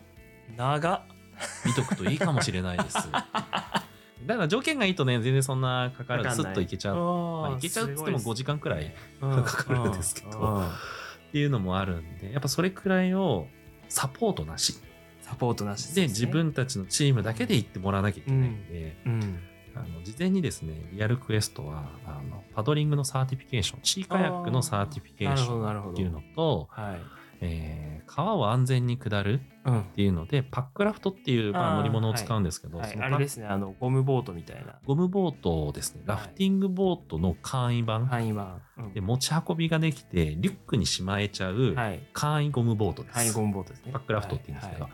[0.57, 1.01] 長っ。
[1.65, 2.97] 見とくといいかもしれないです
[4.25, 10.63] だから条件がいいとね全然そんなかからずスッといけちゃう、まあ、いけちゃうっつっても5時間くらい間 かかるんですけど。
[11.29, 13.47] っていうのもあるんでやっぱそれくらいを
[13.87, 14.75] サポートなし。
[15.21, 16.07] サポートなしでね。
[16.07, 19.39] 自分たちのチームだけで行ってもらわなきゃいけないんで、うん
[19.75, 29.81] あの事前にですね Real Quest はあのパドリングの certification シーカヤックの certification っていうのと、はいえー川を安全に下るうん。
[29.81, 32.97] っていうので packraft っていう、まあ、乗り物を使うんですけど、はい。
[32.99, 34.79] あれですねあのゴムボートみたいな。
[34.85, 36.01] ゴムボートをですね。
[36.05, 38.93] ラフティングボートの簡易版、簡易版、うん。
[38.93, 42.01] で持ち運びができてリュックにしまえちゃうはい。
[42.13, 43.91] 簡易ゴムボートです、簡易ゴムボートですね。
[43.91, 44.93] packraft って言うんですけど、はい。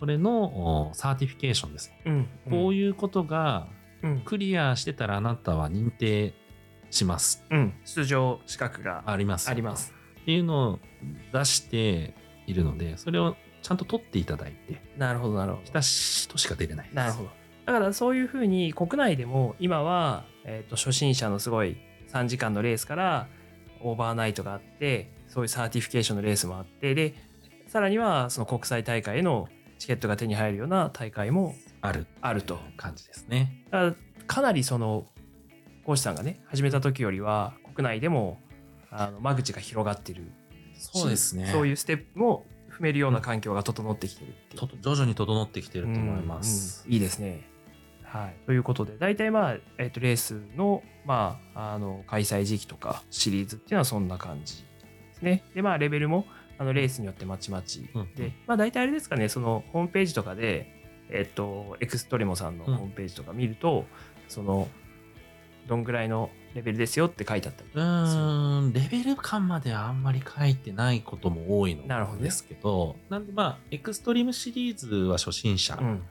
[0.00, 2.28] それのお certification ですね、うん。
[2.50, 3.68] こういうことが
[4.02, 4.22] うん。
[4.24, 6.34] クリアしてたらあなたは認定
[6.90, 7.44] します。
[7.50, 7.74] うん。
[7.84, 10.78] 出場資格がありますありますっていうのを
[11.32, 12.14] 出して
[12.46, 15.64] いるのでそれをちゃんと取っていただいてなるほどなるほど。
[15.64, 16.86] 来た人しか出れない。
[16.86, 17.30] ですなるほど。
[17.66, 21.76] だからそういうふうに国内でも今は、えー、と初心者のすごい
[22.12, 23.28] 3時間のレースから
[23.80, 27.14] overnight があってそういう certification のレースもあってで
[27.68, 32.06] さらにはその国際大会へのチケットが手に入るような大会もある。
[32.20, 32.58] あると。
[32.76, 33.64] 感じですね。
[33.70, 33.94] だから
[34.26, 35.06] かなりその
[35.84, 38.38] 講師さんがね始めた時よりは国内でも
[38.92, 40.30] あの間口が広がってる。
[40.74, 41.46] しそうですね。
[41.46, 44.68] そういうステップも踏めるような環境が整ってきてるっていう。
[44.68, 47.48] と徐々に整ってきてると思います、うんうんいいですね。
[48.02, 54.68] はい、ということで大体まあ、えっとレースの,、まあ、あの開催時期とかシリーズっていうのはそんな感じで
[55.14, 55.44] すね。
[55.54, 56.26] でまあレベルも
[56.58, 57.88] あのレースによってまちまち。
[57.94, 58.14] うんうん。
[58.14, 60.66] で、まあ、大体あれですかねそのホームページとかで、
[61.08, 63.86] えっとエクストレモさんのうんホームページとか見ると、
[64.28, 64.68] その
[65.66, 67.62] どんぐらいのレベルですよって書いてあった。
[67.62, 72.24] りうーん、レベル感まではあんまり書いてないことも多いのなるほどね。
[72.24, 76.02] ですけど、なんでまあ、エクストリームシリーズは初心者、うん。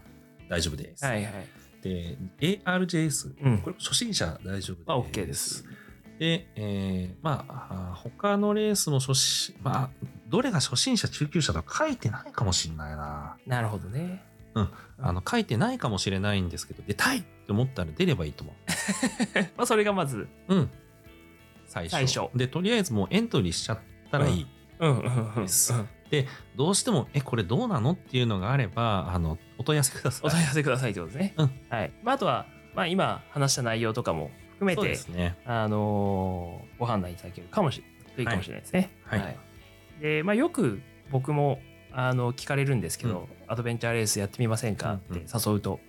[0.49, 1.05] 大丈夫です。
[1.05, 1.33] はいはい。
[1.81, 3.57] で、ARJS、うん。
[3.59, 4.87] これ初心者大丈夫です。
[4.87, 5.65] まあ OK です。
[6.19, 9.89] で、えーまあ、あ他のレースも初心、まあ、
[10.27, 13.37] どれが初心者、中級者とか書いてないかもしれないな。
[13.47, 18.53] なるほどねあの、書いてないかもしれないんですけど、出たいって思ったら出ればいいと思
[19.57, 20.55] まあそれがまずう。
[20.55, 20.69] うん。
[21.65, 21.91] 最初。
[21.91, 23.79] 最初で、とりあえずもうエントリーしちゃっ
[24.11, 24.47] たらいい。
[24.79, 25.73] うんうんうんうんです
[26.09, 30.27] で、どうしても、え、これどうなのっていうのがあれば、あの、お問い合わせください。
[30.27, 31.33] お問い合わせくださいってことですね。
[31.37, 31.91] うんはい。
[32.03, 35.37] まあ、あとは、まあ、今話した内容とかも含めて、ですね。
[35.45, 37.81] あのーご判断いただけるかもし
[38.17, 38.91] れいいかもしれないですね。
[39.05, 39.37] はいはい
[40.01, 41.59] で、まあ、よく僕も
[41.93, 44.93] あの聞かれるんですけど、アドベンチャーレースやってみませんか？
[44.93, 45.79] って誘うと、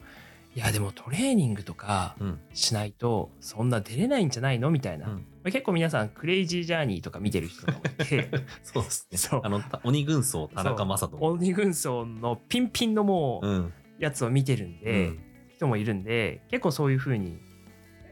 [0.54, 2.40] いや、でもトレーニングとかうん。
[2.54, 4.70] しないと、そんな出れないんじゃないの？
[4.70, 5.06] みたいな。
[5.08, 5.12] うん
[5.44, 8.28] まあ結構皆さん、クレイジージャーニーとか見てる人がいて、
[8.62, 9.18] そうですね。
[9.18, 11.16] そうあの、た鬼軍曹、田中正人。
[11.20, 13.72] 鬼軍曹のピンピンのもう、うん。
[13.98, 15.18] やつを見てるんで、うん
[15.56, 17.38] 人もいるんで結構そういうふうに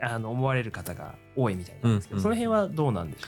[0.01, 3.27] あの思われる方が多いみたいなんですけど、うんうんその辺はどうなんでしょ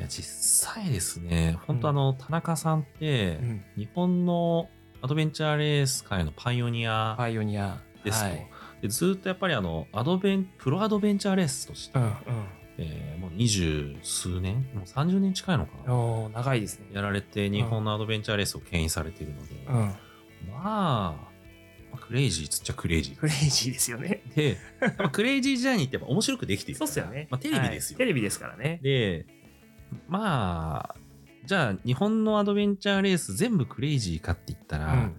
[0.00, 3.38] いや、実際ですね、本当あの、田中さんって
[3.76, 4.70] 日本の
[5.02, 8.46] アドベンチャーレース界のパイオニアパイオニアですと、はい
[8.80, 12.14] でずっとやっぱりあの、アドベン、プロアドベンチャーレースとして、うん
[12.78, 16.86] えーもう二十数年もう30年近いのかうん、な長いですね。
[16.94, 19.94] やられて、日本のアドベンチャーレースを牽引されているので、うん、ま
[20.54, 21.28] あ、ま
[21.92, 24.22] あクレイジーっつっちゃクレイジクレイジーですよね。
[24.30, 24.34] ー。
[24.34, 24.56] で、
[25.12, 26.78] クレイジージャーニーってやっぱ面白くできている。
[26.78, 27.28] そうっすよね。
[27.30, 27.96] まあ、テレビですよ。
[27.96, 28.80] はいテレビですからね。
[28.82, 29.26] で、
[30.08, 30.96] まあ、
[31.46, 35.16] じゃあ日本のアドベンチャーレース全部クレイジーかって言ったら、うん、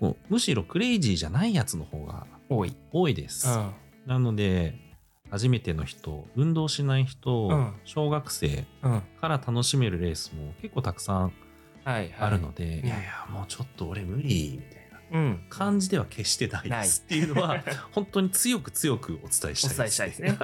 [0.00, 2.76] もうむしろクレイジーじゃないやつの方が多い。
[2.92, 3.48] 多いです。
[3.48, 3.70] うん
[4.06, 4.74] なので、
[5.30, 11.30] 初めての人、運動しない人、うん小学生うん、から楽しめるレースも結構たくさんは
[11.84, 12.14] い、はい。
[12.18, 19.66] あるので、うんいやいや、もうちょっと俺無理みたいなうん、感じでは決してないですっていうのは、本当に強く強くお伝えしたいです。
[19.66, 20.38] お伝えしたいですね。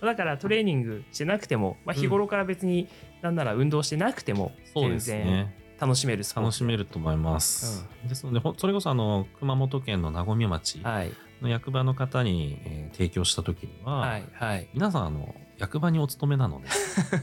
[0.00, 2.88] うんうんだからトレーニングしてなくても、まあ、日頃から別に
[3.22, 5.66] なんなら運動してなくても全そうです然ね。
[5.78, 7.86] 楽しめる楽しめると思います。
[8.08, 11.12] ですので、ほそれこそあの熊本県の和み町はい。
[11.42, 14.68] の役場の方に、えー提供した時には、はいはい。
[14.72, 16.68] 皆さんあの役場にお勤めなので、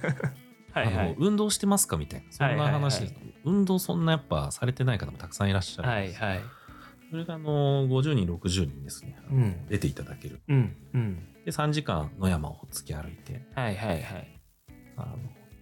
[0.72, 0.96] はいはい。
[0.98, 3.34] あの運動してますかみたいなそんな話です、はいはい。
[3.46, 6.44] 運動そんなやっぱされてない方もたくさんいらっしゃるんです、はいはい
[7.13, 9.67] それがあの50人60人ですね、うん。
[9.67, 10.41] 出ていただける。
[10.47, 11.28] うんうん。
[11.45, 13.45] で3時間野山を突き歩いて。
[13.54, 14.41] はいはいはい。
[14.97, 15.17] あの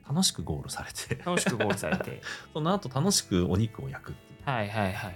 [0.07, 1.21] 楽しくゴールされて。
[1.21, 2.21] 楽しくゴールされて。
[2.53, 4.49] その後楽しくお肉を焼くっていう。
[4.49, 5.13] はいはいはいはい。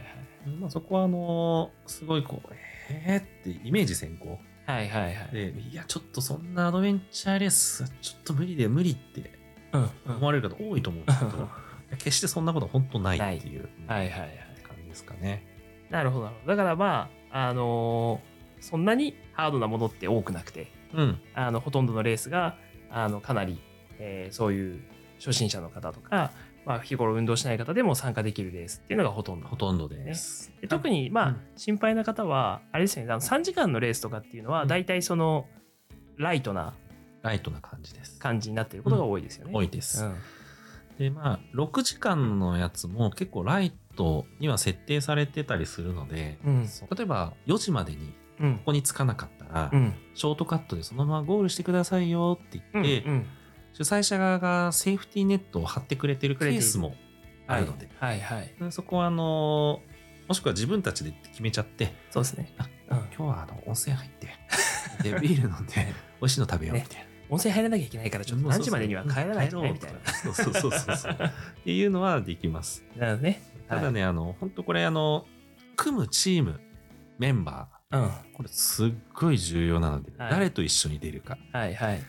[0.60, 2.50] まあ、そこはあのすごいこう
[2.90, 3.52] えー？
[3.52, 4.38] ってイメージ先行。
[4.66, 5.32] はいはいはい。
[5.32, 9.32] でいやちょっとそんなアドベンチャーレースはちょっと無理で無理って
[9.72, 10.16] うんうん。
[10.18, 11.50] 思われる方多いと思うんですけど、
[11.98, 14.30] 決してそんなこと本当ないっていうはいはいはい。
[14.68, 15.55] 感じですかね。
[15.90, 21.20] なるほどなるほどだからまああのーそんなにハードなものって多くなくてうん。
[21.36, 22.58] あのほとんどのレースが
[22.90, 23.62] あのかなり、
[24.00, 24.82] えーそういう
[25.20, 26.32] 初心者の方とか、
[26.66, 30.52] まあ、日頃運動しない方でも参加できるレースっていうのがほとんどほとんどです。
[30.62, 35.48] で特にまあ、うん心配な方はあれですねあの3時間のレースとかっていうのはうん大体その
[36.18, 36.74] ライトな
[37.22, 38.20] ライトな感じです。
[38.20, 39.52] 感じになっていることが多いですよね。
[39.54, 40.04] 多いです。
[40.04, 40.16] うん
[40.98, 53.26] で、まあ、6時間のやつも結構ライトには設定されてたりするので、うん例えば4時までにうんここに着かなかったら、うんショートカットでそのままゴールしてくださいよってうん言って、うん
[53.78, 56.96] 主催者側がセーフティーネットを張ってくれてるケースも
[57.46, 59.82] あるので、はいはいでそこはあの
[60.28, 62.54] もしくは自分たちで決めちゃって、そうですね。
[62.58, 64.28] あうん今日はあの温泉入って、
[65.04, 65.74] でビール飲んで、
[66.22, 67.06] 美味しいの食べようみたいな。
[67.30, 70.00] 温泉入らなきゃいけないからちょっと何時までには帰らないとねみたいな。
[70.14, 71.14] そうそうそうそうそう。
[71.14, 71.18] っ
[71.64, 72.84] ていうのはできます。
[72.96, 73.42] なるほどね。
[73.68, 75.26] ただね、あの、本当これ、あの、
[75.76, 76.60] 組むチーム、
[77.18, 78.02] メンバはい。
[78.02, 78.08] うん。
[78.08, 81.38] ー、これすっごい重要なので、はい誰と一緒に出るか。
[81.52, 82.02] はいはい。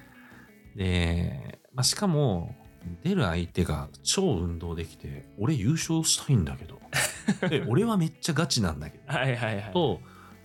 [0.76, 2.54] で、まあ、しかも、
[3.02, 6.80] 出る相手が超運動できて、俺優勝したいんだけど、
[7.48, 9.72] で俺はめっちゃガチなんだけど、はいはいはい。
[9.72, 10.00] と、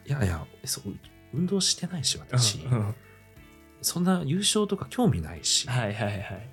[0.07, 0.95] いやいや、そう
[1.33, 2.59] 運動してないし、私。
[2.65, 2.95] うんうん
[3.81, 6.49] そんな優勝とか興味ないし、はいはいはい。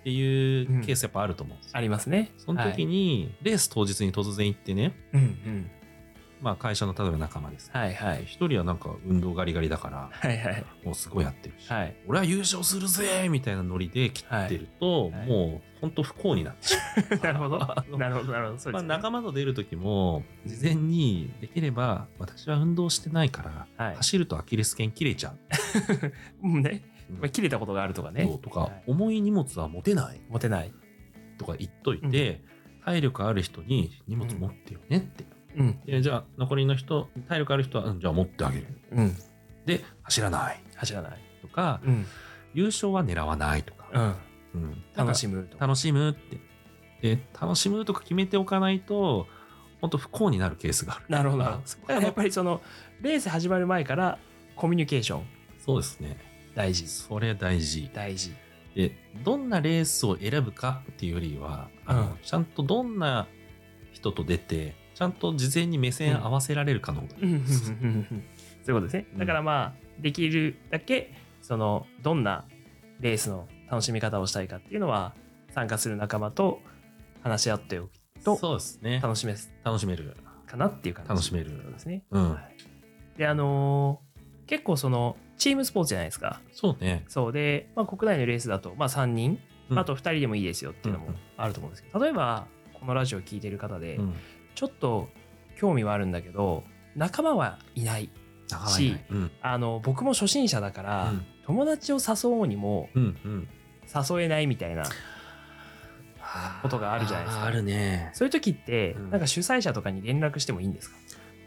[0.00, 1.78] っていうケースやっぱあると思うんですよ。
[1.78, 2.32] ありますね。
[2.38, 2.90] その時に。
[2.90, 5.70] に、レース当日に突然行ってね、うんうん。
[6.40, 7.70] まあ会社の例えば仲間です。
[7.72, 8.24] はいはい。
[8.24, 10.64] 一人はなんか運動ガリガリだから、はいはい。
[10.84, 11.96] もうすごいやってるし、はい。
[12.06, 17.20] 俺は優勝するぜみたいなノリで切ってると、はいはいもう本当不幸になってしまう。
[17.24, 17.58] なるほど。
[17.96, 18.58] なるほどなるほど。
[18.58, 18.96] そうまあ、ですね。
[18.96, 23.96] 仲間と出る時も、事前にできれば、私は運動してないから、はい。
[23.96, 25.38] 走るとアキレス腱切れちゃう。
[26.44, 26.82] うんね。
[27.10, 28.24] うんまあ、切れたことがあるとかね。
[28.24, 28.82] そうとか、はい。
[28.86, 30.20] 重い荷物は持てない。
[30.28, 30.72] 持てない。
[31.38, 32.42] とか言っといて、
[32.84, 35.24] 体力ある人に荷物持ってよねって。
[35.56, 35.80] うん。
[35.84, 38.66] でじゃあ残りの人、体力ある人は、うんじゃあ持ってあげる。
[38.92, 39.16] うん。
[39.66, 40.62] で、走らない。
[40.76, 42.06] 走らないとか、うん。
[42.54, 44.16] 優勝は狙わないとか、
[44.54, 44.62] うん。
[44.62, 44.84] うん。
[44.94, 46.40] 楽しむ楽しむって。
[47.02, 49.26] で、楽しむとか決めておかないと、
[49.80, 51.04] 本当不幸になるケースがある。
[51.08, 51.44] なるほど。
[51.44, 52.60] だからやっぱりその
[53.00, 54.18] レース始まる前から
[54.54, 55.24] コミュニケーション。
[55.58, 56.18] そうですね。
[56.54, 57.90] 大事それ大事。
[57.92, 58.32] 大事
[58.74, 58.92] で、
[59.24, 63.26] どんなレースを選ぶかっていうよりは、あのうんちゃんとどんな
[63.92, 67.66] 人と出て、ちゃんと事前に目線合わせられるかの方がいいです。
[67.72, 68.20] そういう
[68.66, 72.44] ことですねうんだからまあできるだけそのどんな
[73.00, 75.14] レースの楽しみ方をしたいかっていうのは
[75.54, 76.60] 参加する仲間と
[77.22, 79.00] 話し合っておくとそうですね。
[79.02, 79.34] 楽しめ
[79.64, 80.16] 楽しめる。
[80.46, 82.04] かなっていう感じ楽しめるですね。
[82.10, 82.56] うんはい
[83.18, 84.10] であのー
[84.46, 86.40] 結構そのチームスポーツじゃないですか。
[86.52, 87.04] そうね。
[87.08, 89.38] そうで、まあ、国内のレースだと、まあ、3人、
[89.70, 94.14] うんあと2人でもいいですよっていうのもうんあると思うんですけど、例えばこのラジオを聞いてる方で、うん。
[94.54, 95.08] ちょっと
[95.56, 96.64] 興味はあるんだけど
[96.96, 98.10] 仲間はいない
[98.48, 99.30] 長いねうん。
[99.40, 102.90] あの僕も初心者だから、うん友達を誘おうにも。
[102.94, 104.84] 誘えないみたいな
[106.62, 108.10] ことがあるじゃないですかあるね。
[108.12, 110.92] そういう時って、うんなんか主催者とかに連絡してもいいんです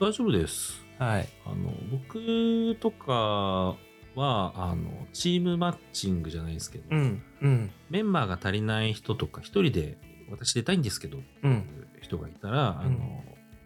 [0.01, 0.82] 大丈夫です。
[0.97, 1.29] かはい。
[1.45, 3.75] あの、僕とか
[4.15, 7.71] は、あの、チームマッチングじゃないですけど、うんうん。
[7.89, 9.97] メンバーが足りない人とか、一人で
[10.29, 11.65] 私出たいんですけど、っていう
[12.01, 13.23] 人がいたら、あの、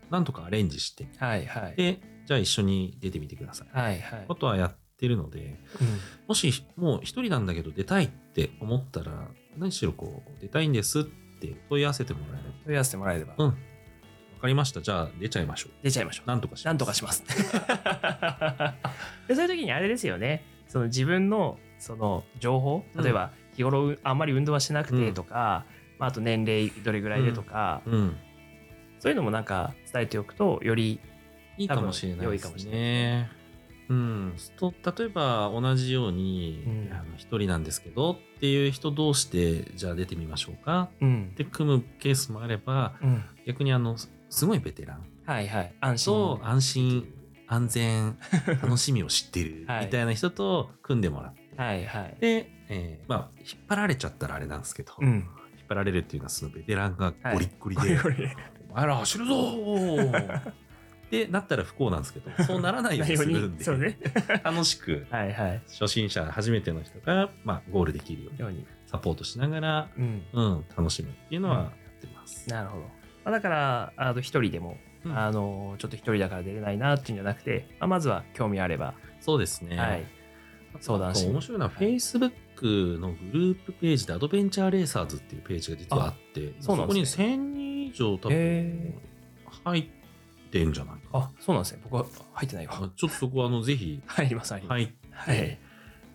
[0.09, 1.75] なんとかアレンジして、はいはい。
[1.75, 3.67] で、じゃあ一緒に出てみてください。
[3.71, 4.25] はいはい。
[4.27, 5.87] ことはやってるので、うん。
[6.27, 13.57] もしもう一人なんだけど出たいって思ったら、何しろこう、出たいんですって問い合わせてもらえれ問い合わせてもらえれば、ば、うん。
[14.37, 14.81] わかりました。
[14.81, 15.71] じゃあ出ちゃいましょう。
[15.81, 16.65] 出ちゃいましょうなんとかします。
[16.67, 17.23] なんとかします
[19.27, 25.65] でそういう時にあれですよねその自分のその情報うん例えば日頃あんまり運動はしなくてとか、
[25.97, 28.15] まあ、あと年齢どれぐらいでとか、うん。
[28.99, 30.99] そういうのもなんか伝えておくとより
[31.57, 33.31] いいかもしれないですね。
[33.89, 34.35] うん。
[34.57, 43.95] と例えば同じようにうん、人なんですけどっていう人同士で、じゃあ出てみましょうかうんって組むケースもあれば、うん逆にあの、
[44.29, 45.05] すごいベテラン。
[45.25, 45.75] はいはい。
[45.81, 46.13] 安心。
[46.13, 47.13] と安心、
[47.47, 48.17] 安全、
[48.61, 49.65] 楽しみを知ってる。
[49.67, 49.85] はい。
[49.85, 52.17] みたいな人と組んでもらって、はいはい。
[52.19, 55.07] で、えーまあ、引っ張られちゃったらあれなんですけど、うん。
[55.07, 58.35] 引っ張られるっていうのはそのベテランがゴリッゴリで、これこれ
[58.69, 60.51] お前ら走るぞー。
[61.07, 63.97] ってなったら不幸なんですけど、そうならないようにするんで、 ね。
[64.43, 65.61] 楽しくはいはい。
[65.67, 68.65] 初心者、初めての人が、まあ、ゴールできるように。
[68.87, 70.23] サポートしながら、うん。
[70.31, 72.49] うん、楽しむっていうのはやってます。
[72.49, 72.89] なるほど、
[73.27, 75.17] まあ、だからあの一人でも、うん。
[75.17, 79.77] あのちょっと一人だから出れないなっていうんじゃなくて、まあ、まずは興味あれば、そうですね。
[79.77, 80.05] はい。
[80.79, 87.17] 相談しあと面白いのは、Facebook のグループページでアドベンチャーレーサーズっていうページが実はあって、そうなんですね。
[87.17, 88.93] そこに1000人以上多分へ
[89.65, 89.85] 入っ
[90.49, 91.25] てんじゃないかな。
[91.25, 91.81] あそうなんですね。
[91.83, 92.73] 僕は入ってないわ。
[92.75, 94.79] あちょっとそこはあのぜひ入ります入ります。
[94.79, 95.59] 入って、はい。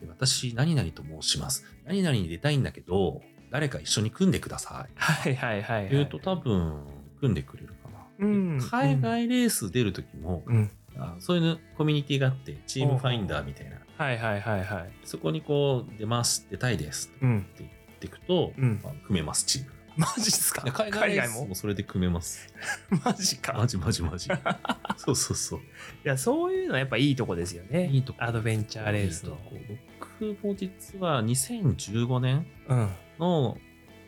[0.09, 1.66] 私、何々と申します。
[1.85, 3.20] 何々に出たいんだけど、
[3.51, 4.92] 誰か一緒に組んでください。
[4.96, 5.90] はいはいはいはい。
[5.90, 6.85] 言うと多分、
[7.23, 7.99] 組んでくれるかな。
[8.19, 10.71] うん海外レース出るときも、うん。
[10.99, 13.77] あそういうコミュニティがあって、チームファインダーみたいな。
[13.97, 14.91] はいはいはいはい。
[15.05, 17.47] そこにこう、出ます、出たいですってうん。
[17.59, 18.81] 言っていくと、うん。
[18.83, 19.71] まあ組めます、チーム。
[19.97, 20.63] マジっすか？
[20.65, 21.55] で海外もも？
[21.55, 22.53] それで組めます。
[23.05, 23.53] マジか。
[23.53, 24.29] マジマジマジ。
[24.97, 25.61] そうそうそう。
[25.61, 25.63] い
[26.05, 27.89] やそういうのはやっぱいいとこですよね。
[27.91, 28.19] いいとこ。
[28.23, 32.89] アドベンチャーレースの僕も実は2015年うん。
[33.19, 33.59] の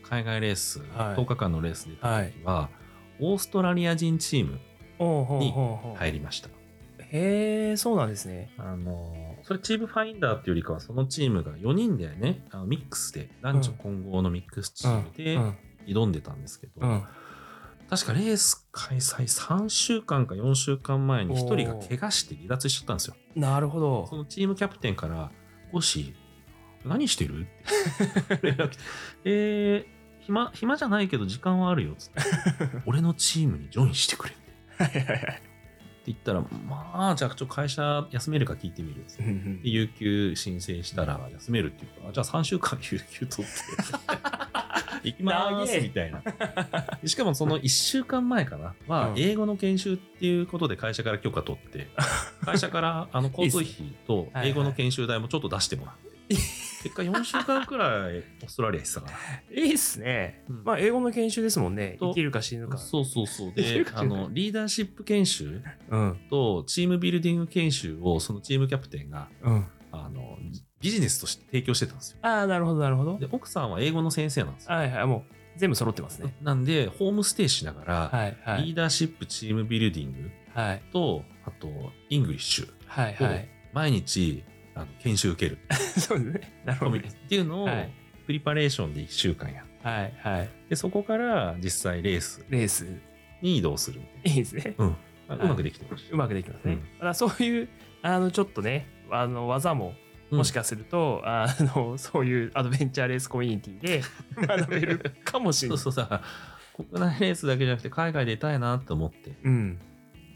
[0.02, 1.20] 海外レース、はい。
[1.20, 2.70] 10日間のレースで出た時は、
[3.20, 4.58] オーストラリア人チーム
[5.38, 5.52] に
[5.96, 6.48] 入りました。
[6.98, 17.02] へえそうなんですねあのそれチームファインダーっていうよりかはそのチームが4人でねあのミックスで男女混合のミックスチームでうん挑んでたんですけど、うん
[17.90, 23.14] 確かレース開催3週間か4週間前に1人が怪我して離脱しちゃったんですよ。
[23.36, 25.30] なるほどそのチームキャプテンから
[25.70, 26.14] 「ゴシ
[26.84, 27.46] 何してる?」
[28.34, 28.82] って 連絡来て
[29.24, 29.86] 「えー、
[30.26, 32.20] 暇暇じゃないけど時間はあるよ」つって
[32.86, 34.34] 「俺のチームにジョインしてくれ」
[34.86, 35.54] って。
[36.06, 39.24] 言ったら「まあじゃあちょっと会社休めるか聞いてみる」つって。
[39.62, 43.46] 有給申請したら休めるっていうから、じゃあ3週間有給取っ
[45.02, 46.22] て、行きまーす みたいな。
[47.00, 48.74] でしかもその1週間前かな。
[48.86, 49.18] はうん。
[49.18, 51.88] 英語の研修っていうことで会社から許可取って、
[52.44, 59.12] 会社からあの 交通費と英語の研修代もちょっと出してもらって、結果4週間くらいオーストラリア行ってたか
[59.50, 60.44] いいっすね。
[60.48, 61.96] うんまあ、英語の研修ですもんね。
[61.98, 62.68] と生きるか死ぬら。
[62.68, 62.78] か。
[62.78, 63.52] そうそうそう。
[63.54, 66.20] であの、リーダーシップ研修うん。
[66.28, 69.66] とチームビルディング研修をそのチームキャプテンがうん。
[69.92, 70.38] あの、
[70.80, 72.18] ビジネスとして提供してたんですよ。
[72.22, 73.28] ああ、なるほど、なるほどで。
[73.30, 74.74] 奥さんは英語の先生なんですよ。
[74.74, 75.06] はいはい。
[75.06, 76.34] もう全部揃ってますね。
[76.42, 78.64] なんで、ホームステイしながら、はいはい。
[78.64, 80.82] リーダーシップ team building はい。
[80.92, 81.68] と、あと、
[82.10, 83.48] English はいはい。
[83.72, 84.42] 毎日
[84.74, 85.58] あの研修受ける
[85.98, 86.62] そうですね。
[86.64, 86.96] なるほど。
[86.96, 87.90] っていうのを、はい
[88.26, 90.48] preparation で1週間やっはいはい。
[90.70, 92.86] てそこから実際レースレース、
[93.42, 94.74] に移動するみたいいいですね。
[94.78, 94.96] な、うん
[95.28, 96.72] うまくできてましたうまくできますね。
[96.74, 97.68] うんだからそういう、
[98.02, 99.94] あの、ちょっとね、あの、技も、
[100.30, 104.02] うんもしかすると、あの、そういうアドベンチャーレースコミュニティで
[104.46, 105.82] 学べるかもしれそうない。
[105.82, 106.22] そうさ
[106.76, 109.78] 国内レースだけじゃなくて海外出たいなって思ってうん。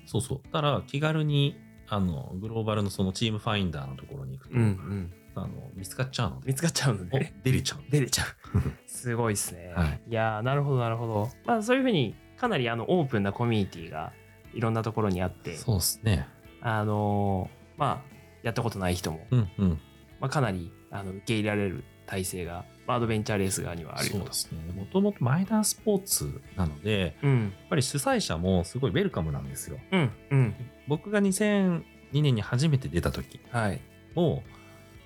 [0.07, 1.57] そうそうたら気軽に
[1.91, 5.13] あのグローバルのそのチームファインダーのところに行くと、うんうん。
[5.35, 8.27] あの見つかっちゃうので見つかっちゃうのおで、出れちゃう出れちゃう。
[8.87, 9.73] すごいですね。
[9.75, 11.31] はいいやーなるほどなるほど。
[11.47, 14.13] まあそういうふうにかなりあのオープンなコミュニティが
[14.53, 16.27] いろんなところにあって、そうですね
[16.61, 19.81] あのーまあやったことない人も、うんうん
[20.21, 22.65] まあ、かなりあの受け入れられる体制が、まあ、
[22.95, 24.33] アドベンチャーレース側にはあるそうで。
[24.33, 24.59] すね。
[24.75, 27.41] もともとマイナースポーツなのでうん。
[27.43, 29.79] やっぱり主催者もすごいウェルカムなんですよ。
[29.93, 30.55] うんうん。
[30.87, 31.83] 僕が2002
[32.13, 33.81] 年に初めて出た時はい。
[34.15, 34.43] も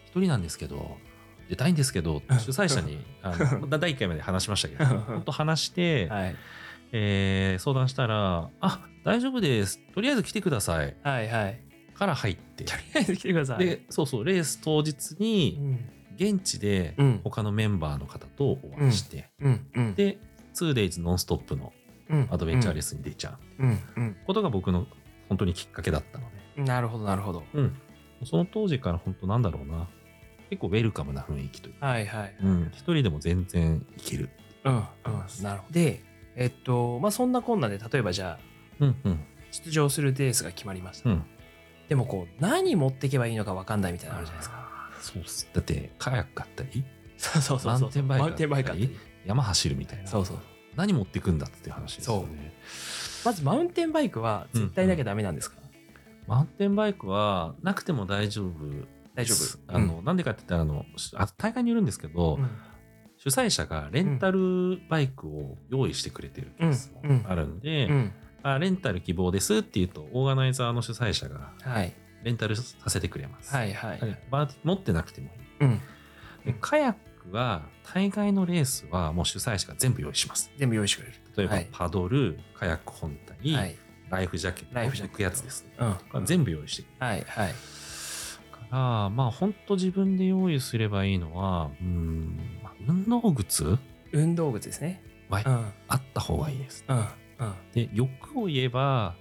[0.07, 0.97] 一人なんですけど
[1.49, 6.37] 出たいんですけど主催者に あのだ第1回まで話しましたけど本当話して、はい。
[6.93, 9.80] えー相談したら「あ大丈夫です。
[9.95, 10.95] とりあえず来てください。
[11.03, 11.59] はいはい。」
[11.95, 12.64] から入って。
[12.64, 13.59] とりあえず来てください。
[13.59, 15.78] でそうそうレース当日うにん
[16.16, 17.20] 現地でうん。
[17.24, 19.30] 他のメンバーの方とお会いして、
[19.96, 20.18] で
[20.54, 21.72] 2days ノンストップの
[22.08, 22.28] うん。
[22.30, 24.16] アドベンチャーレースに出ちゃう。
[24.26, 24.86] ことが僕の
[25.28, 27.44] 本当にきっかけだったので、うんなるほどなるほど。
[27.54, 27.76] うん、
[28.24, 29.88] その当時から本当なんだろうな。
[30.50, 32.36] 結構ウェルカムな雰囲気というか、はいはい。
[32.42, 34.28] うん、一人でも全然いける。
[34.64, 34.82] うんうん。
[35.42, 35.72] なるほど。
[35.72, 36.02] で
[36.36, 38.38] えっとまあそんなこんなで例えばじゃあ
[38.80, 39.20] うんうん。
[39.50, 41.10] 出場するレースが決まりました。
[41.10, 41.24] うん。
[41.88, 44.71] でもこう何持っていけばいいのか分かんないみたいなのあるじゃないですか。
[45.03, 45.50] そうっす。
[45.53, 46.84] だってカヤックあったり？
[47.18, 47.72] そうそうそう。
[47.72, 48.96] マウンテンバイクマウンテンバイクあったり。
[49.26, 50.07] 山走るみたいな。
[50.07, 50.38] そうそう。
[50.76, 52.53] 何持ってくんだっていう話ですよね。
[53.24, 55.57] まずマウンテンバイクは絶対なきゃダメなんですか、
[56.26, 58.53] マウンテンバイクはなくても大丈夫
[59.14, 59.72] 大丈夫。
[59.74, 60.86] あの、なんでかって言ったらあの
[61.16, 62.50] あ大会によるんですけど、うん。
[63.18, 68.12] 主催者がレンタルバイクを用意してくれてるケースもあるんで、うん。
[68.42, 71.94] あレンタル希望ですって言うとオーガナイザーの主催者がはい。
[72.22, 74.00] レンタルさせてくれます、はいはい。
[74.30, 75.80] バーティ持ってなくてもいいうん。
[76.44, 76.92] でカヤッ
[77.22, 77.62] クは
[77.94, 81.18] 大概のレースはもう主催者が全部用意します全部用意してくれる。
[81.36, 83.76] 例えば、はいパドルカヤック本体、はい。
[84.10, 85.70] ライフジャケットライフジャケットやつですね
[86.12, 86.26] うん。
[86.26, 87.52] 全部用意してくれるはいはい。
[87.52, 87.56] か
[88.70, 93.78] らまあ本当自分で用意すればいいのはうんまあ運動靴？
[94.12, 95.02] 運動靴ですね。
[95.30, 95.72] はうん。
[95.88, 96.98] あった方がいいですうん。
[96.98, 97.04] うん。
[97.72, 99.14] で欲を言えば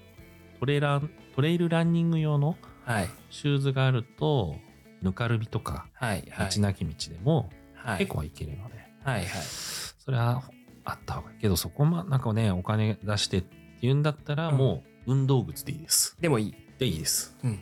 [0.60, 3.10] トレラントレイルランニング用のはい。
[3.30, 4.56] シューズがあると
[5.02, 6.50] ぬかるみとかはいはい。
[6.56, 8.00] 道なき道でもはい。
[8.00, 9.28] 結構はいけるので、はいはい。
[9.28, 10.44] それは
[10.84, 16.56] あった方がいいけどそこまなんかねお金出してって言うんだったらうんもう運動靴でいいです、でもいい。
[16.78, 17.60] でいいですうん。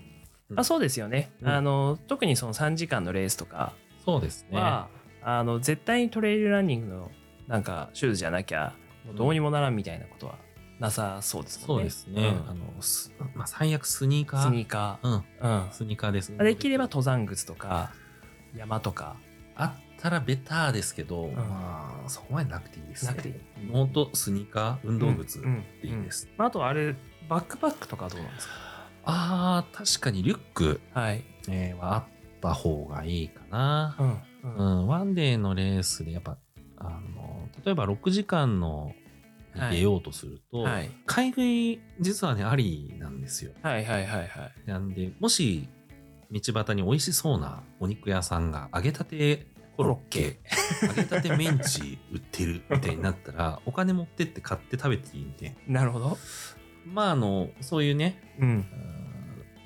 [0.50, 1.32] うんあそうですよね。
[1.42, 4.90] うんあの、特にその3時間のレースとかそうですねは、
[5.22, 7.12] あの、絶対にトレイルランニングの
[7.48, 8.74] なんかシューズじゃなきゃ、
[9.16, 10.40] どうにもならんみたいなことは
[10.80, 11.66] なさそうですね。
[11.66, 12.50] そうですね、うん。
[12.50, 14.44] あのすまあ、最悪スニーカー。
[14.44, 15.14] スニーカうん。
[15.42, 15.66] ー。
[15.66, 15.72] うん。
[15.74, 17.92] スニーカーですできれば登山靴とか
[18.56, 19.18] 山とか
[19.56, 21.34] あったらベターですけど、ん。
[21.36, 23.12] まあそこまでなくていいですね。
[23.12, 23.36] なくていい。
[23.72, 26.96] ノートスニーカー運動靴うんでいいです、まああとあれ
[27.28, 28.54] バックパックとかどうなんですか？
[29.04, 31.24] あー確かにリュック、はい。
[31.50, 32.04] えーはあっ
[32.42, 33.98] た方がいいかな、
[34.44, 34.56] うん。
[34.56, 34.64] う。
[34.84, 36.38] ん、ワンデーのレースでやっぱ
[36.78, 36.84] あ
[37.16, 38.94] の例えば6時間の
[39.56, 40.92] に出ようとすると、はい。
[41.06, 44.30] 買い食い実はねありなんですよはいはいはいはい。
[44.66, 45.68] なんでもし
[46.32, 50.40] 道端に美味しそうなお肉屋さんが揚げたてコロッケ
[50.82, 56.18] 揚げたてメンチ売ってるみたいになったら お金持ってって買って食べていいんでなるほど。
[56.86, 58.66] まああのそういうねうん。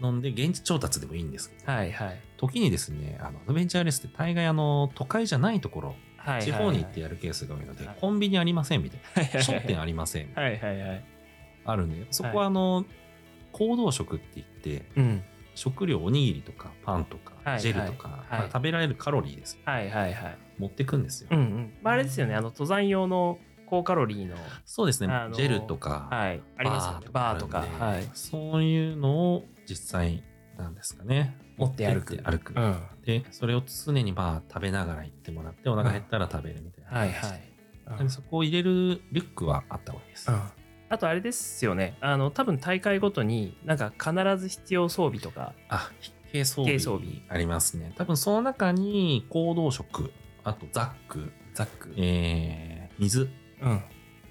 [0.01, 2.19] 飲んで現地調達でもいいんですけど、はいはい。
[2.37, 5.95] 時にですねあのアドベンチャーレースって大概あの都会じゃないところ。
[6.41, 11.01] 地方に行ってやるケースが多いので、はいコンビニありませんみたいな商店ありませんみたいな。
[11.65, 12.85] あるんでそこはあの、
[13.51, 15.23] 行動食って言ってうん。
[15.55, 20.37] 食料おにぎりとかパンとかはいジェルとか、食べられるカロリーですよはいはいはい。
[20.57, 21.73] 持ってくんですよ、うんうん。
[21.83, 27.07] まああれですよね、あの登山用の高カロリーの、そうですね、ジェルとか、はい、ありますよね。
[27.11, 27.65] バーとか。
[28.13, 30.23] そういうのを実際
[30.57, 32.77] なんですかね持って歩く歩く、うん。
[33.05, 37.53] でそれを常にまあ食べながら行ってもらってお腹減ったら食べるみたいな、はいはい。
[37.87, 40.41] なんでそこを入れるリュックはあった方がいいです、うん
[40.89, 47.93] あとあれですよね、あの多分大会ごとになんか必ず必要装備とか、あ必軽装備備ありますね。
[47.95, 50.11] 多分その中に行動食、
[50.43, 51.93] あとザック、ザック。
[51.97, 53.29] えー、水
[53.61, 53.81] うん。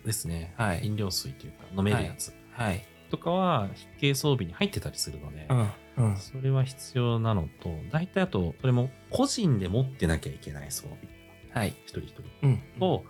[0.04, 0.54] ですね。
[0.56, 2.84] はい飲料水というか飲めるやつはい。
[3.10, 3.68] とかは
[4.00, 5.68] 軽装備に入ってたりするので、うん。
[5.96, 6.16] うん。
[6.16, 10.98] それは必要なのと、大体あと、それも個人で持ってなきゃいけない装備。
[11.52, 11.74] はい。
[11.86, 12.22] 一人一人。
[12.42, 12.62] うん。
[12.78, 13.04] と、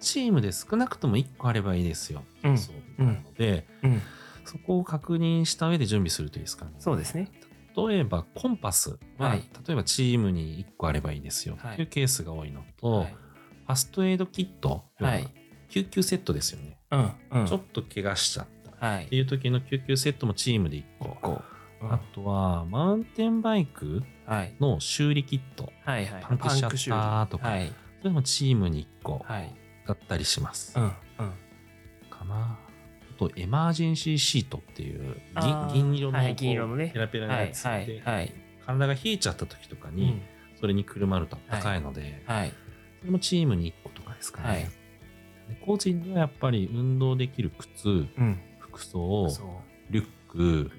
[0.00, 2.24] チームで少なくとも1個あればいいですよ。
[2.42, 4.02] うん装備なので、うん。
[4.44, 6.72] そこを確認した上で準備するといいですかね。
[6.78, 7.30] そうですね。
[7.76, 11.56] 例えば、コンパスは、はい例えばチームに1個あればいいですよ。
[11.58, 13.16] はいというケースが多いのと、はい。
[13.66, 15.28] ファストエイドキット、はい。
[15.68, 16.78] 救急セットですよね。
[16.90, 17.40] うん。
[17.40, 17.46] うん。
[17.46, 18.46] ちょっと怪我しちゃっ
[18.78, 19.16] たはいって。
[19.16, 20.84] いう時の救急セットもチームで1
[21.20, 21.42] 個。
[21.88, 21.94] こう。
[21.94, 24.54] あとは、マウンテンバイクはい。
[24.60, 25.72] の修理キット。
[25.84, 26.22] はいはい。
[26.22, 26.96] パンクしちゃった修理
[27.30, 27.72] とかはい。
[28.00, 29.54] それもチームに1個はい。
[29.86, 30.78] だったりします。
[30.78, 30.84] うん。
[30.84, 30.92] うん。
[32.10, 32.58] かな。
[33.14, 37.46] あと、エマージェンシーシートっていうあー銀銀色の、はい銀色のねペラペラなはい。
[37.48, 37.86] やつはい。
[37.86, 38.32] で、はい。
[38.66, 40.22] 体が冷えちゃった時とかに、うん。
[40.60, 42.52] それにくるまると高いので、はい。
[43.00, 44.48] それもチームに1個とかですかね。
[44.48, 44.62] はい
[45.46, 48.40] で個人ではやっぱり運動できる靴、うん。
[48.58, 49.92] 服装、そう。
[49.92, 50.70] リュック、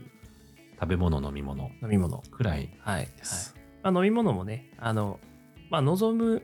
[0.86, 2.19] 食べ物、飲み物飲み物。
[2.31, 2.95] くらいはい。
[2.97, 3.55] はいです。
[3.81, 5.19] まあ、飲み物もね、あの、
[5.71, 6.43] まあ、望む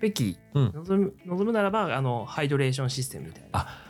[0.00, 3.48] べき、うん望む、望むならば、あの、ハイドレーションシステムみたいな。
[3.52, 3.84] あ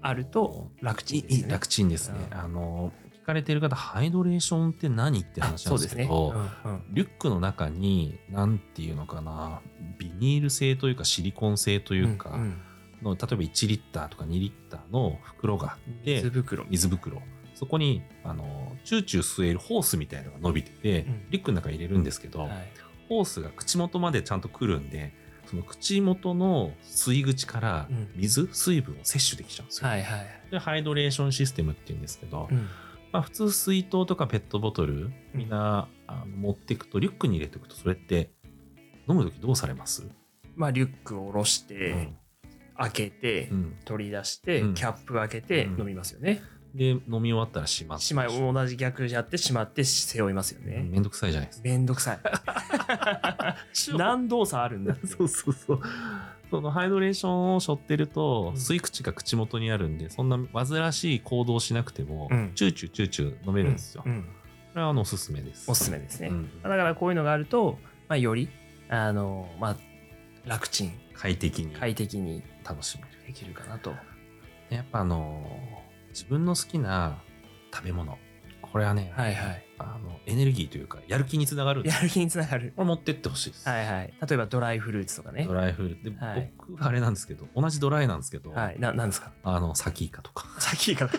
[0.00, 1.52] あると楽ちんですよね。
[1.52, 2.28] 楽ちんですね。
[2.32, 2.92] うんあの、
[3.22, 6.04] 聞かれてる方、ハイドレーションって何って話なんですすね。
[6.04, 6.32] けど、
[6.64, 9.60] うんうんリュックの中に、なんていうのかな、
[9.98, 12.62] ビニール製というかシリコン製というか、んん
[13.02, 16.64] の例えば1リッターとか2リッターの袋があって、水袋。
[16.68, 17.22] 水袋。
[17.56, 21.30] そこに、あの、チューチュー吸えるホースみたいなのが伸びてて、うん。
[21.30, 22.50] リュックの中に入れるんですけど、はい。
[23.08, 25.14] ホースが口元までちゃんと来るんで、
[25.46, 28.10] その口元の吸い口からうん。
[28.14, 29.88] 水、水分を摂取できちゃうんですよ。
[29.88, 30.26] はいはい。
[30.50, 32.68] で、ハイドレーションシステムっていうんですけど、うん。
[33.10, 38.32] まあ普通水筒とかペットボトル、みんな、あの持っていくと、リュックに入れておくと、それって
[39.08, 40.06] 飲むときどうされます、
[40.56, 42.10] まあ、リュックを下ろして、
[42.76, 43.76] 開けて、うん。
[43.84, 44.74] 取り出して、うん。
[44.74, 45.80] キャップ開けてうん。
[45.80, 46.42] 飲みますよね。
[46.76, 48.04] で、飲み終わったらしまって。
[48.04, 50.86] しまい、同じ逆やってしまって背負いますよね。
[50.88, 51.68] めんどくさいじゃないですか。
[51.68, 52.18] めんどくさい。
[53.96, 55.80] 何動作あるんだそうそうそう。
[56.50, 64.02] そのハイドレーションを背負ってると、うん吸い口が口元にあるんで、そんな煩わしい行動をしなくても、うんチューチューチューチュー飲めるんですよ。
[64.04, 64.22] うん
[64.74, 65.70] これはあのおすすめです。
[65.70, 66.28] おすすめですね。
[66.28, 68.50] うんだからこういうのがあると、まあ、より、
[68.90, 69.76] あの、まあ、
[70.44, 73.08] 楽ちん、快適に快適に楽しめる。
[73.26, 73.94] できるかなと。
[74.68, 75.44] やっぱあの
[76.16, 77.18] 自分の好きな
[77.74, 78.16] 食べ物
[78.62, 79.62] これはね、はいはい。
[79.78, 82.72] あのエネルギーというかやる気につながるやる気につながる。
[82.74, 84.14] これ持ってってほしいです、はいはい。
[84.26, 85.44] 例えばドライフルーツとかね。
[85.44, 88.80] ドライフルーツで、はい僕はあれなんですけど同じドライなんですけど、はい。
[88.80, 89.32] な、なんですか？
[89.42, 91.10] あのサキイカとかさっきから。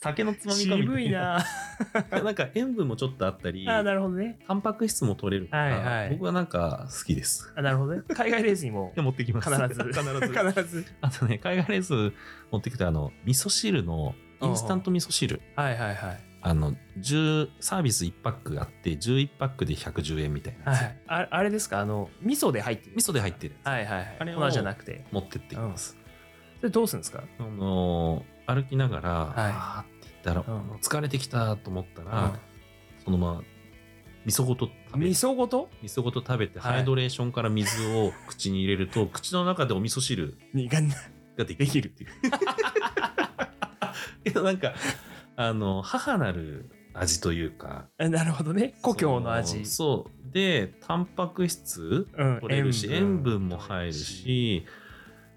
[0.00, 1.44] 酒のつまみかみた渋いな
[2.22, 4.38] なんか塩分もちょっとあったりあなるほどね。
[4.46, 8.02] タンパク質も取れるから、はいはい僕はなんか好きですあなるほどね。
[8.14, 9.82] 海外レースにもで持ってきます必ず。
[9.92, 10.86] 必ず 必ず。
[11.00, 12.14] あとね海外レース
[12.52, 16.20] 持ってきてあの味噌汁のインスタント味噌汁はいはいはい。
[16.40, 20.98] あの10サービス1パックがあって11パックで110円みたいなはい。
[21.08, 21.80] ああれですか？
[21.80, 22.92] あの、味噌で入ってる。
[22.94, 24.16] 味噌で入ってるやつはいはいはい。
[24.20, 25.04] あれを粉じゃなくて。
[25.10, 25.96] 持ってってきます、
[26.60, 27.24] それどうするんですか？
[27.40, 29.32] あのー歩きながら、はい。
[29.36, 30.70] あーって言ったら、うん。
[30.76, 32.32] 疲れてきたと思ったら、うん。
[33.04, 33.42] そのまま
[34.24, 35.68] 味噌ごと食べ味噌ごと？
[35.82, 36.72] 味噌ごと食べて、はい。
[36.74, 40.80] ハイドレーションから水を口に入れると 口の中でお味噌汁にが
[41.44, 41.88] できる。
[41.88, 42.10] っ ていう
[44.24, 44.74] けどなんか
[45.36, 47.86] あの母なる味というか。
[47.98, 48.74] あなるほどね。
[48.82, 49.64] 故郷の味。
[49.66, 50.32] そう。
[50.32, 52.40] でタンパク質うん。
[52.40, 53.92] 取れるし塩分も入る。
[53.92, 54.66] し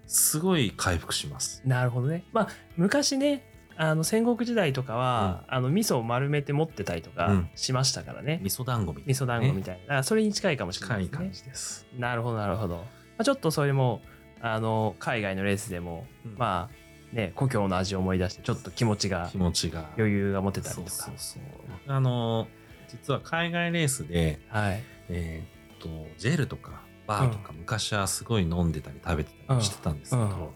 [0.06, 2.24] すごい回復しますなるほどね。
[2.32, 8.40] まあ、昔ね、あの戦国時代とかは、あの味噌を丸めて持ってたりとかうんしましたからね。
[8.42, 10.02] 味噌団子みたい味噌団子みたいな。
[10.02, 11.32] それに近いかもしれな近いいですね感。
[11.32, 12.76] じです、なるほど、なるほど。
[12.76, 12.82] ま
[13.18, 14.02] あ、ちょっとそれも、
[14.40, 20.90] あの、海外のレースでも、うんまあ、ね、故郷の味を思い出して、ちょっと気持ちが気、持ちが余裕が持てたりとか。
[20.90, 22.46] そうそうそうあの
[22.88, 24.82] 実は海外レースではい。
[25.08, 25.88] えーっと
[26.18, 30.28] ジェルとかバーとか昔はすごい飲んでたり食べてたりしてたんですけど、うん。
[30.28, 30.50] うん。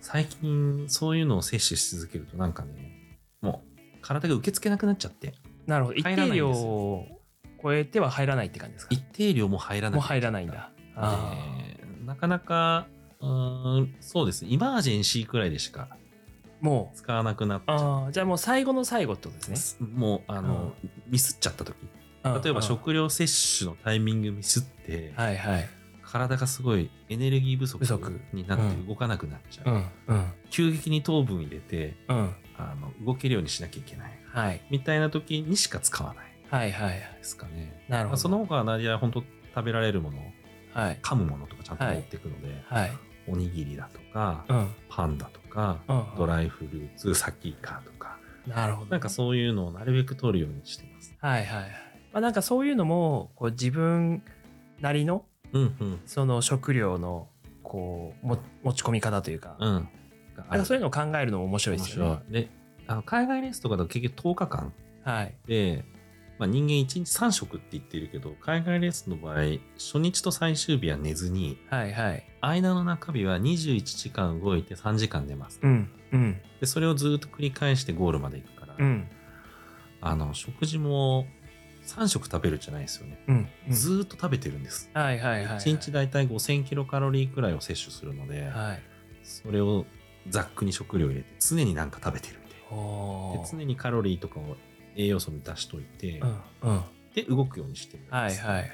[0.00, 2.92] 最近そういうのを摂取し続けるとなんかね
[3.40, 5.34] もう体が受け付けなくなっちゃって
[5.66, 5.96] なるほど。
[5.96, 7.06] 一定量を
[7.62, 8.94] 超えては入らないって感じですか？
[8.94, 10.70] 一定量も入らないもう入らないんだ。
[12.04, 12.86] なかなか
[13.20, 14.50] うーんそうですね。
[14.50, 19.86] イマージェンシーくらいでしかーもう、使わなくなっちゃじゃあもう最後の最後ってことですね。
[19.94, 20.72] もうあの、
[21.08, 21.76] ミスっちゃった時
[22.42, 25.68] 例えば食料摂取のタイミングミスって、はいはい。
[26.02, 27.84] 体がすごいエネルギー不足
[28.32, 29.90] になって動かなくなっちゃう、うん。
[30.06, 30.32] うん。
[30.50, 32.34] 急激に糖分入れてうん。
[32.58, 34.18] あの動けるようにしなきゃいけない。
[34.32, 34.62] はい。
[34.70, 36.26] みたいな時にしか使わない。
[36.48, 36.98] はいはいはい。
[37.18, 37.84] ですかね。
[37.88, 38.08] なるほど。
[38.10, 39.24] まあその他は何や本当
[39.54, 40.18] 食べられるもの、
[40.72, 40.98] はい。
[41.02, 42.92] 噛むものとかちゃんと持っていくので、はい。
[43.28, 44.68] おにぎりだとか、うん。
[44.88, 51.14] パンだとか、うんドライフルーツ、サキイカとか、なるほどなんかそういうのをなるべく取るようにしてます。
[51.18, 51.70] はいはいはい
[52.16, 54.22] まあなんかそういうのもこう自分
[54.80, 56.00] なりのうんうん。
[56.06, 57.28] その食料の
[57.62, 59.88] こうも持ち込み方というか、うん。
[60.34, 62.42] なんかそういうのを考えるのも面白いですよね面白い。
[62.42, 62.48] で、
[62.86, 64.72] あの海外レースとかだと結局10日間
[65.04, 65.84] はいで、
[66.38, 75.60] まあ、人間1日3食って言ってるけど、海外レースの場合、初日と最終日は寝ずに、はいはい間の中日は21時間動いて3時間寝ます。
[75.62, 79.06] うんうんで、それをずっと繰り返してゴールまで行くから、うん
[80.00, 81.26] あの、食事も
[81.86, 83.18] 3食食べるじゃないですよね。
[83.28, 84.90] うんうんずーっと食べてるんです。
[84.92, 88.82] はいはいはいはい1日だいたい5000キロカロリーくらいを摂取するので、はい
[89.22, 89.86] それを
[90.28, 93.42] ざっくに食料入れて常になんか食べてるみたいおーな。
[93.44, 94.56] で常にカロリーとかを
[94.96, 96.80] 栄養素満たしといて、うんうん
[97.14, 98.14] で動くようにしてるんです。
[98.44, 98.70] はいはい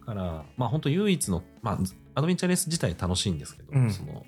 [0.00, 1.78] だから、まあ本当唯一の、まあ
[2.16, 4.26] アドベンチャーレース自体楽しいんですけど、うんその、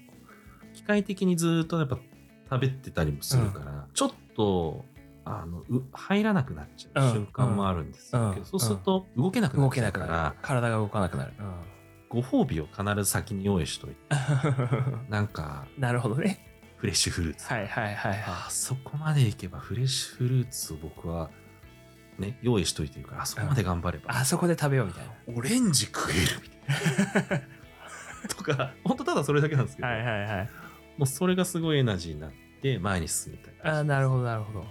[0.72, 1.98] 機械的にずっとやっぱ
[2.48, 4.84] 食べてたりもするから、ちょっと、
[5.24, 11.32] あの、う入らなくなっちゃううん瞬間もあるんですうんけど、そうすると動けなくなっちゃうから、体が動かなくなる、
[12.08, 16.50] ご褒美を必ず先に用意しといて、うん、なんか、なるほどね。
[16.76, 17.46] フレッシュフルーツ。
[17.52, 21.30] はいはいはいはあそこまでいけばフレッシュフルーツを僕は
[22.18, 25.04] ね用意しといてるからあそこまで頑張れば、いあそこで食べようみたい
[25.34, 28.34] オレンジ食えるみたいな。
[28.36, 30.50] とか 本当ただそれだけなんですけど、なはいはいはい。
[30.96, 34.64] もうそれがすごいエナジーになって前に進めたりあなるほどなるほど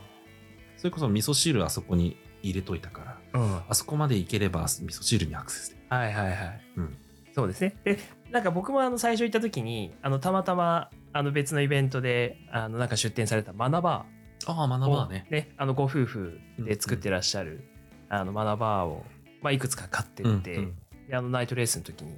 [0.84, 3.62] それこそ味噌汁あそこに入れといたからうん。
[3.70, 5.86] あそこまでいければ味噌汁にアクセスできる。
[5.88, 6.98] はいはいはい、うん。
[7.34, 7.78] そうですね。
[7.86, 7.98] で
[8.32, 14.06] なんか僕もあの最初行った時にあのたまたまあの別のイベントであのなんか出展されたマナバ
[14.46, 15.26] ああ学ーをばね。
[15.32, 17.64] ねあのご夫婦で作ってらっしゃる、
[18.10, 19.06] あのマナバーを、
[19.42, 20.76] まあ、いくつか買ってって、うんうん。
[21.08, 22.18] であのナイトレースの時に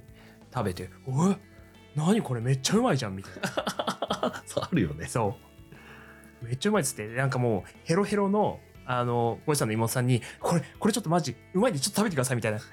[0.52, 1.36] 食べて「おい
[1.94, 4.42] 何これめっちゃうまいじゃん」みたいな。
[4.44, 5.06] そうあるよね。
[5.06, 5.45] そう
[6.42, 12.58] めっちゃうまいっつってなんかもうヘロヘロのあのゴイさんの妹さんに「これこれちょっとマジうまいんでちょっと食べてください」みたいな。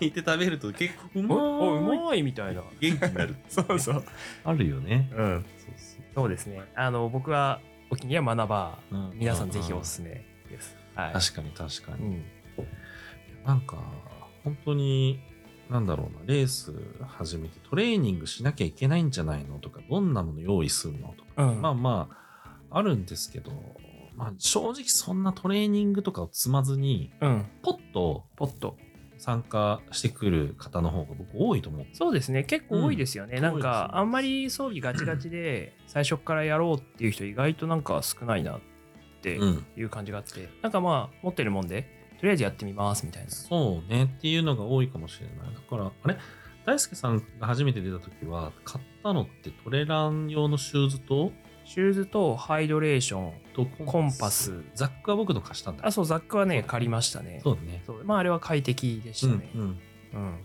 [0.00, 2.62] 聞いて食べると結構う「まおおいうまい」みたいな。
[2.80, 4.04] 元気になる そうそう。
[4.44, 5.10] あるよね。
[5.14, 5.46] うん。
[5.58, 6.62] そうそうそうですね。
[6.74, 9.12] あの僕はお気に入りは学ばうん。
[9.14, 10.76] 皆さんぜひおすすめです。
[10.94, 11.12] はい。
[11.12, 12.24] 確かに確かに、うん。
[13.44, 13.76] なんか
[14.42, 15.20] 本当に
[15.70, 16.72] なんだろうなレース
[17.06, 22.08] 始めてトレーニングしなきゃいけないんじゃないのとかどんなもの用意するのとか、うんまあま
[22.70, 23.52] ああるんですけど、
[24.16, 27.46] まあ、正直そんなトレーニングとかを積まずにうん。
[27.62, 28.76] ポッとポッと。
[29.18, 32.44] 参加してくる方の方が僕多いと思うそうですね。
[32.44, 33.36] 結構多いですよね。
[33.36, 38.60] うんなんかあんまり装備ガチガチで最初からやろうっていう人意外となんか少ないなっ
[39.22, 43.30] てうんいう感じがあって、なんかまあ持ってるもんでとりあえずやってみますみたいな。
[43.30, 44.04] そうね。
[44.04, 45.54] っていうのが多いかもしれない。
[45.54, 46.16] だからあれ？
[46.64, 51.32] 大輔さんが初めて出た時は買ったのってトレラン用のシューズと？
[51.64, 54.62] シューズとハイドレーション、とコンパス。
[54.74, 55.84] ザックは僕の貸したんだ。
[55.84, 57.40] あ、そう、ザックはね、借りましたね。
[57.42, 57.82] そうだね。
[57.84, 58.04] そう。
[58.04, 59.50] まああれは快適でしたね。
[59.54, 59.68] うんうん。
[59.68, 60.38] うん。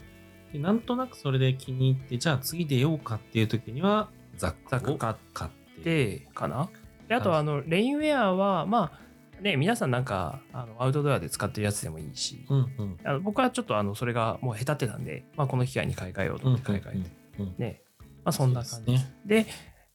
[0.52, 5.52] でなんとなくそれで気に入ってじゃあ次出ようかっていう時にはザックを買っ買っ
[5.84, 6.16] て。
[6.18, 6.70] でかな。
[7.08, 9.00] であとあのレインウェアはまあ
[9.42, 12.98] ね皆さんなんかあのアウトドアで使ってるやつでもいいし、うんうん。
[13.04, 17.56] あの僕はちょっとあのそれがもう下手ってたんで、まあ、この機会に買い替えようとうん思って買い替えて、うんうん。
[17.58, 17.82] ね。
[18.24, 18.92] まあそんな感じ。
[18.92, 19.14] ね。
[19.26, 19.46] で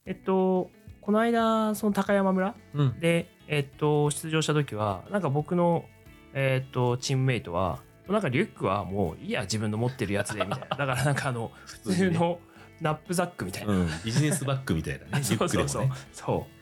[0.05, 0.69] えっと
[1.01, 2.99] この間その高山村うん。
[2.99, 5.85] でえっと出場した時はなんか僕の
[6.33, 7.79] えっとチームメイトは
[8.09, 10.67] なんかリュックはもういいや自分の持ってるやつでみたいな。
[10.75, 12.39] だからなんかあの普通の
[12.81, 15.09] ナップザックみたいな、うん、ビジネスバッグみたいなね。
[15.15, 16.35] リュそうックでそうもそう。
[16.39, 16.56] ねい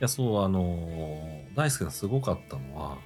[0.00, 2.98] やそうあのー大輔がすごかったのは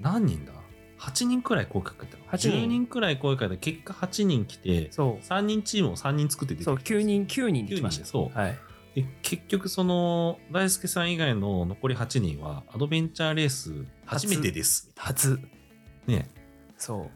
[0.00, 0.52] 何人だ
[0.98, 2.24] ？8人くらい声かけたの。
[2.26, 2.48] 8人。
[2.50, 5.24] 10人くらい声かけて結果8人来てそう。
[5.24, 8.04] 3人チームを3人作って出てそう、9人、9人できました。
[8.06, 8.38] そう。
[8.38, 8.58] はい。
[8.94, 14.90] で結局その大輔さん以外の残り8人はアドベンチャーレース初めてです。
[14.96, 15.40] 初。
[16.06, 16.28] ね。
[16.78, 17.10] そ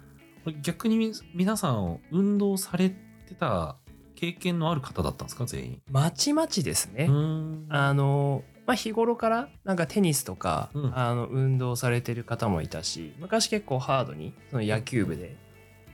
[0.47, 0.53] う。
[0.63, 2.97] 逆に皆さん運動されて
[3.39, 3.77] た
[4.17, 5.47] 経験のある方だったんですか？
[5.47, 5.83] 全員。
[5.91, 7.05] まちまちですね。
[7.09, 7.67] うーん。
[7.69, 10.93] あの、まあ、日頃からなんかテニスとか、うん。
[10.95, 15.37] あの運動されてる方もいたし昔結構ハードにその野球部で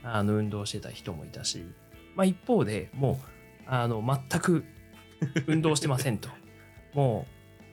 [0.02, 1.64] あの運動してた人もいたし、
[2.16, 3.26] まあ、一方でもう
[3.66, 4.64] あの全く
[5.46, 6.28] 運動してませんと。
[6.94, 7.26] も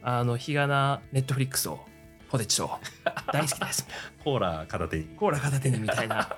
[0.04, 1.80] うあの日がなネットフリックスを
[2.30, 2.70] ポテチと
[3.34, 3.88] 大好きです。
[4.24, 5.06] コーラ片手に。
[5.16, 6.38] コーラ片手にみたいな。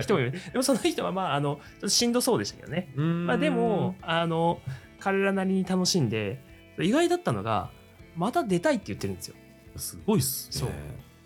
[0.00, 0.32] 人もいる。
[0.32, 2.88] でもその人はまああのちょっとしんどそうでしたけどね。
[2.96, 4.62] まあ、でもあの
[4.98, 6.42] 彼らなりに楽しんで
[6.82, 7.70] 意外だったのが
[8.16, 9.34] また出たいって言ってるんですよ。
[9.76, 10.74] すごいっすそうね。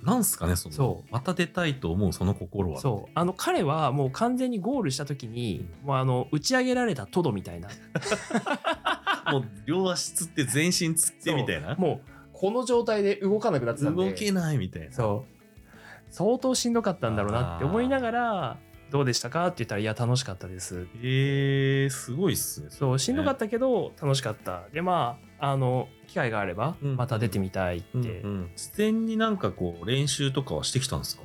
[0.02, 2.80] なんすかね、その、そうまた出たいと思うその心は。
[2.80, 7.68] そうあの彼はもう完全にゴールした時に、もうあの打ち上げられたトドみたいな
[9.32, 11.74] もう両足つって全身つってみたいな。
[11.76, 14.92] もうこの状態で動かなくなってたんで動けないみたいな。
[14.92, 15.34] そう
[16.10, 18.56] 相当しんどかったんだろうなって思いながら
[18.90, 22.68] どうでしたかって言ったらいや楽しかったですえー、すごいっすね。
[22.70, 26.96] そうしんどかっったけど楽しかったでまああの機会があればうん。
[26.96, 28.50] また出てみたいって、うん
[29.06, 31.22] になんかこう練習とかはしてきたんですか？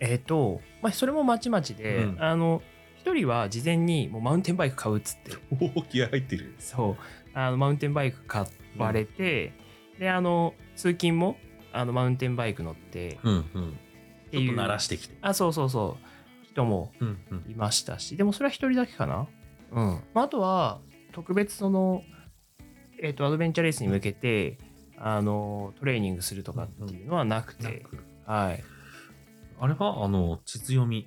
[0.00, 2.22] えっ、と、まあ、それもまちまちで、うん。
[2.22, 2.62] あの
[2.96, 5.32] 一人は事前にもうマウンテンバイク買うっつって。
[5.74, 6.54] おお気合入ってる。
[6.58, 7.02] そう。
[7.34, 8.44] あのマウンテンバイク買
[8.76, 9.52] われて、
[9.98, 11.36] であの通勤も
[11.72, 13.78] あのマウンテンバイク乗ってうんうん。
[14.32, 15.16] ちょっと慣らしてきて。
[15.22, 16.46] あそうそうそう。
[16.46, 17.50] 人もうんうん。
[17.50, 18.16] いましたし。
[18.16, 19.28] でもそれは一人だけかな。
[19.72, 20.80] うん、まあ、あとは
[21.12, 22.02] 特別その
[23.02, 24.58] えっ、とアドベンチャーレースに向けて
[24.98, 28.04] あのトレーニングするとかっていうのはなくて、なく。
[28.26, 28.62] はい。
[29.60, 31.06] あれはあの地図読み、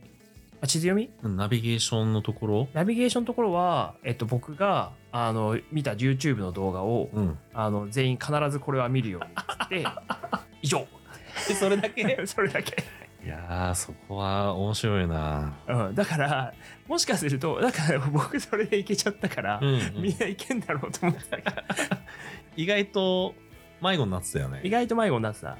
[0.61, 1.11] あ地図読み？
[1.35, 9.31] ナビゲーションのところ、ナビゲーションのところは、えっと、僕があの見た YouTube の動画をうん、あの全員必ずこれは見るように
[9.65, 9.85] って
[10.61, 10.87] 以上。
[11.35, 12.21] それだけ？
[12.25, 12.83] それだけ、
[13.23, 16.53] いやーそこは面白いな、うん、だから
[16.87, 20.01] もしかするとだから僕それでいけちゃったから、うんうん。
[20.01, 21.65] みんないけんだろうと思ってたから。
[22.57, 23.33] 意外と
[23.81, 24.61] 迷子になってたよね。
[24.63, 25.57] 意外と迷子になってた、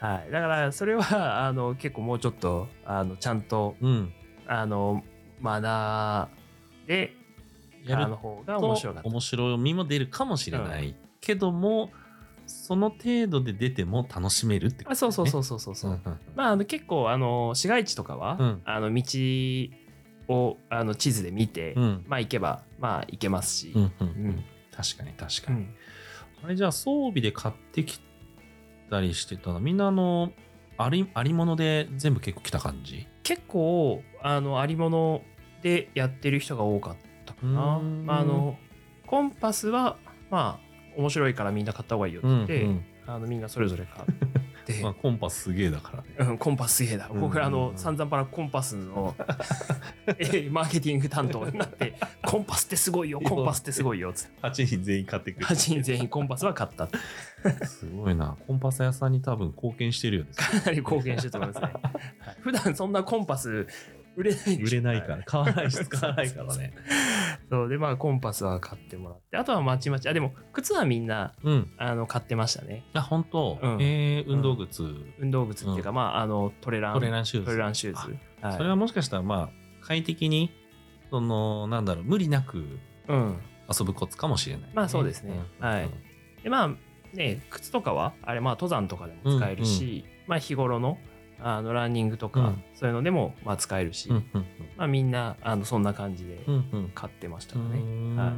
[0.00, 4.12] はい、だからそれはあの結構もうちょっとあのちゃんとうん。
[4.46, 5.04] あの
[5.40, 7.14] マナーで
[7.84, 9.08] やるあの方がと面白かった。
[9.08, 11.90] 面白みも出るかもしれない、けども
[12.48, 15.74] その程度で出ても楽しめるってことあそうそうそうそうそう。
[15.74, 16.00] そう、
[16.34, 18.62] まあ、あの結構あの市街地とかは、うん。
[18.64, 19.02] あの道
[20.28, 22.04] をあの地図で見て、うん。
[22.08, 24.44] まあ行けばまあ行けますし、うんうんうん。
[24.74, 25.74] 確かに確かに、うん。
[26.44, 28.00] あれじゃあ装備で買ってき
[28.90, 29.60] たりしてたの？
[29.60, 30.32] みんなあの
[30.78, 33.06] ありありもので全部結構来た感じ？
[33.22, 35.22] 結構あのありもの
[35.62, 36.96] でやってる人が多かっ
[37.26, 37.80] たかな。
[37.80, 38.56] まあ、あの
[39.06, 39.96] コンパスは
[40.30, 40.67] まあ
[40.98, 44.28] 面白いからみんな買った方がいいよって言って、うんうんあのみんなそれぞれ買って。
[44.82, 47.08] まあ、コンパスすげえだからねうん、コンパスすげえだ。
[47.10, 49.16] うん僕、あの、散々パラコンパスの
[50.18, 54.40] えマーケティング担当になって、コンパスってすごいよ、 コンパスってすごいよ、つって。
[54.42, 56.86] 8人全員買ってくる8人全員コンパスは買った。
[56.86, 60.30] かすごいなコンパス屋さんに多分貢献してるよねか
[60.66, 61.72] なり貢献してると思いますね。
[61.80, 63.66] はい普段そんなコンパス
[64.18, 65.22] 売れない売れないから。
[65.22, 66.74] 買わないし 使わないからね。
[67.50, 71.72] そうで、まあ、コンパスは買ってもらって、あとはまちまち、あ、でも、靴はみんな、うん。
[71.78, 72.84] あの、買ってましたね。
[72.94, 73.78] あ本当、うん。
[73.80, 74.84] えー、運動靴、
[75.18, 76.94] 運動靴っていうか、まあ、あの、トレラン。
[76.94, 77.46] トレランシューズ。
[77.46, 78.18] トレランシューズ。
[78.40, 79.50] はい、それはもしかしたらまあ
[79.80, 80.50] 快適に
[81.10, 83.38] そのなんだろう無理なくうん。
[83.70, 85.34] 遊ぶコツかもしれない、まあそうですね。
[85.60, 85.66] うん。
[85.66, 85.90] はい。
[86.42, 86.70] で、まあ、
[87.14, 90.98] ね、靴とかは、あれ、まあ、登山とかでも使えるし、まあ、日頃の、
[91.40, 92.64] あの、ランニングとか、うん。
[92.74, 96.80] そういうのでも、まあ、使えるし、うんうんまあ、みんな、あの、そんな感じでうんうん。
[96.80, 97.78] うん買ってましたね。
[97.80, 98.16] ん。
[98.16, 98.32] は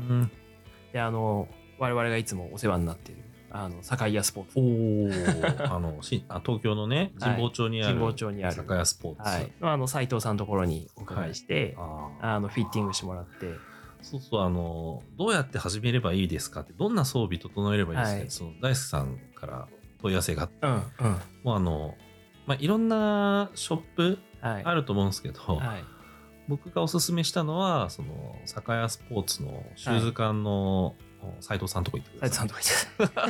[0.92, 1.48] で、あの、
[1.78, 4.58] 我々がいつもお世話になっている、あの、堺屋スポーツ。
[4.58, 7.30] おおあのしあ東京のねはい。
[7.32, 8.54] 神保町にある、神保町にある。
[8.54, 9.52] 酒屋スポーツ、はい。
[9.60, 12.34] のあの、斉藤さんのところにお伺いして、あー。
[12.36, 13.54] あの、フィッティングしてもらって、
[14.02, 18.30] そうそうあのどうやって始めればいいですかってどんな装備整えればいいですかって、はい。
[18.30, 19.68] その大輔さんから
[20.00, 20.54] 問い合わせがあって。
[20.62, 20.82] うん、うん。
[21.44, 21.94] もうあの、
[22.46, 24.64] まあ、いろんなショップはい。
[24.64, 25.84] あると思うんですけど、はい。
[26.48, 30.96] 僕がおすすめしたのはその酒屋スポーツのシューズ館の
[31.40, 33.04] 斉藤さんのとこ行ってく斉だ藤ささい。
[33.04, 33.20] んとか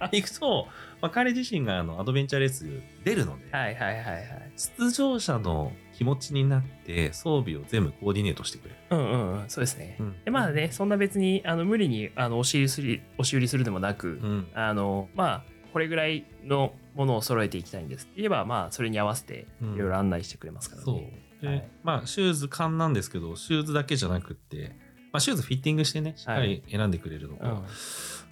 [0.00, 0.68] 言って 行くと、
[1.00, 2.68] まあ、彼自身があのアドベンチャーレース
[3.02, 4.52] 出るので、はいはいはいはい。
[4.56, 8.76] 出場者の気持ちになって装備を全部コーディネートしてくれる。
[8.90, 9.96] うんうんうん、そうですね。
[9.98, 21.24] うんでまあね、そんな別にあの無理にあの押し売りする押し売りするでもなく、うんあのまあこれぐらいのものを揃えていきたいんですって言えば、まあそれに合わせてうんいろいろ案内してくれますからね。。
[21.42, 24.76] で、はいまあ、シューズ缶なんですけど、シューズだけじゃなくって、
[25.12, 27.64] まあ、シューズフィッティングしてね、しっかり選んでくれるのと、うん、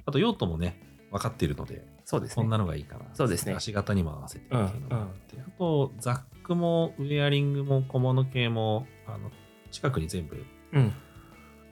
[0.07, 0.81] あと用途もね、
[1.11, 2.35] 分かっているので、そうですね。
[2.37, 3.07] こんなのがいいかな。
[3.13, 9.33] そうですね足型にも合わせてっていうのがあって、うんうんあと、ザックもウェアリングも小物系も、あの、
[9.73, 10.93] 近くに全部うん、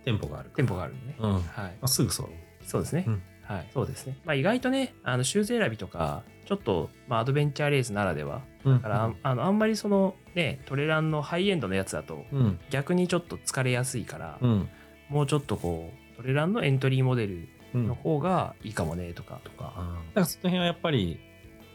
[0.05, 0.51] 店舗がある。
[0.57, 1.15] 店舗があるね。
[1.21, 1.31] うん。
[1.31, 1.79] まはい。
[1.81, 2.33] あ、すぐ揃う。
[2.67, 3.05] そうですね。
[3.07, 3.71] うんはい。
[3.73, 4.17] そうですね。
[4.25, 12.61] まあ意外とね、あのシューズ選びとか、ちょっと、まあ、アドベンチャーレースならでは、だだから、ああのあんまりそのね、トレランのハイエンドのやつだと、うん。
[12.71, 14.69] 逆にちょっと疲れやすいから、うん。
[15.09, 17.87] もうちょっとこう、トレランのエントリーモデルうん。
[17.87, 19.65] の方がいいかもねとか、とか。
[19.67, 21.21] だからその辺はやっぱり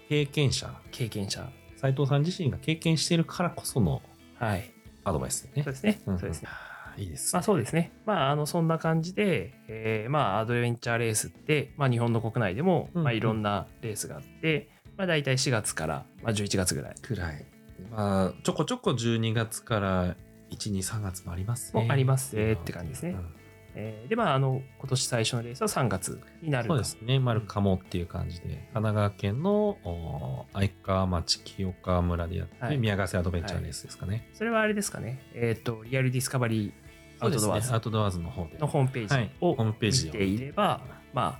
[0.10, 1.50] 経験者、経験者。
[1.78, 4.02] 斉藤さん自身が経験しているからこその
[4.40, 4.72] はい。
[5.04, 5.64] アドバイスそう。
[5.66, 6.02] ですね。
[6.06, 6.50] うんそうですね。
[6.98, 7.92] いいです、まあそうですね。
[8.06, 17.46] まああのそんな感じで、えーまあアドベンチャーレースって、まあ日本の国内でも、うんまあいろんなレースがあって、まあ大体4月から、まあ、11月ぐらいくらい。
[17.92, 20.16] まあ、ちょこちょこ12月から
[20.52, 21.84] 1、2、3月もありますね。
[21.84, 23.36] もありますねって感じですねうん
[23.78, 27.20] えーでまああの今年最初のレースは3月になるそうですね。
[27.20, 34.30] 丸鴨っていう感じで、神奈川県のお愛川町清川村でやってる、はい宮ヶ瀬アドベンチャーレースですかね。
[34.34, 35.22] それはあれですかね。
[35.34, 36.85] えっ、と、リアルディスカバリー
[37.20, 40.82] アウトドアーズアウトドアーズの方でのホームペーはいジをホームページを見ていれば、
[41.14, 41.40] ま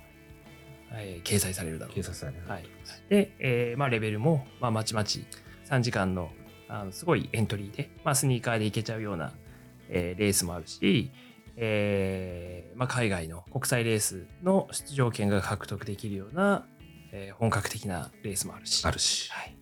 [0.92, 2.38] えー掲載されるだろう掲載される。
[2.46, 2.64] はい。
[3.08, 5.26] で、えーまあ、レベルも、まあ、まちまち
[5.68, 6.30] 3時間の
[6.68, 9.32] あのすごいエントリーで、まあ、スニーカーで行けちゃうような、
[9.88, 11.12] えーレースもあるし、
[11.56, 16.66] えーまあ、海外の国際レースの出場権が獲得できるような、
[17.12, 18.84] えー本格的なレースもあるし。
[18.86, 19.30] あるし。
[19.30, 19.56] はい。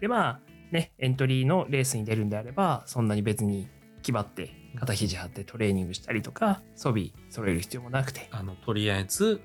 [0.00, 0.40] で、まあ、
[0.72, 3.68] ね、エントリーのレースに出るんであれば、そんなに別に
[4.04, 9.40] 気張って、肩肘張ってトレーニングしたりとか、装備揃える必要もなくて、あの、とりあえず、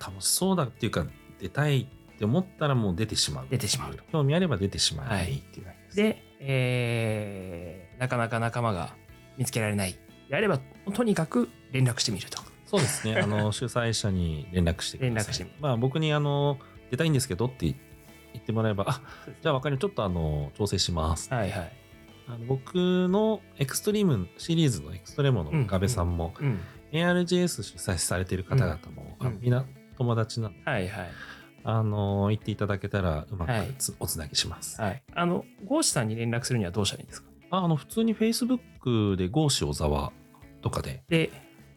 [0.00, 1.06] 楽しそうだっていうか、
[1.40, 3.46] 出たいって思ったらもう出てしまう。
[3.50, 4.02] 出てしまうと。
[4.12, 5.96] 興味あれば出てしまえばはいっていう感じです。
[5.96, 8.94] で、えーなかなか仲間が
[9.36, 9.98] 見つけられない。
[10.28, 10.60] であれば、
[10.94, 12.40] とにかく連絡してみると。
[12.66, 13.18] そうですね。
[13.18, 14.98] あの、 主催者に連絡して。
[14.98, 16.58] 連絡してまあ、僕に、あの、
[16.90, 17.74] 出たいんですけどって言
[18.38, 19.02] ってもらえば、あ、
[19.42, 19.78] じゃあ分かる。
[19.78, 21.32] ちょっと、あの、調整します。
[21.32, 21.72] はいはい。
[22.28, 22.74] あの僕
[23.08, 26.60] のエクストリームシリーズのエクストレモのガベさんも、うん。
[26.92, 29.64] ARJS 主催されている方々も、みんな
[29.96, 31.08] 友達なので、はいはい。
[31.64, 34.80] あの、言っていただけたらうまはいくつ、おつなぎします。
[34.80, 35.02] はい。
[35.14, 37.28] あの、ゴーシさんに連絡するにはどうしたらいいんですか？
[37.50, 40.12] ああの、普通に Facebook でゴーシ小沢
[40.62, 41.30] とかでで、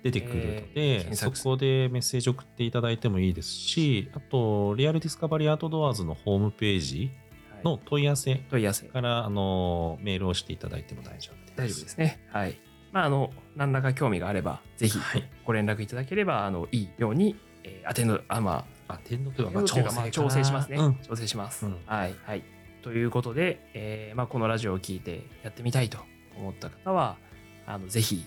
[0.04, 7.21] 出てくるのえーで、検索そこでメッセージ送っていただいてもいいですし、あと、リアルディスカバリーアウトドアーズのホームページはい
[7.64, 8.88] の問い合わせ問い合わせ。
[8.88, 11.54] から、あの、メールをしていただいても大丈夫です。
[11.56, 12.20] 大丈夫ですね。
[12.32, 12.60] はい。
[12.92, 15.30] まあ、あの、何らか興味があれば、ぜひはい。
[15.46, 20.78] ご連絡いただければ、あの、いいように、えーアテンド、あ、まあ、あ、天皇というか、まあ、というかまあ調整しますね。
[20.78, 20.96] うん。
[20.96, 21.66] 調整します。
[21.66, 22.16] うんはい。
[22.24, 22.44] はい。
[22.82, 26.00] ということで、えーまあ、このラジオを聞いてやってみたいと
[26.38, 27.18] 思った方は、
[27.66, 28.26] あの、ぜひ、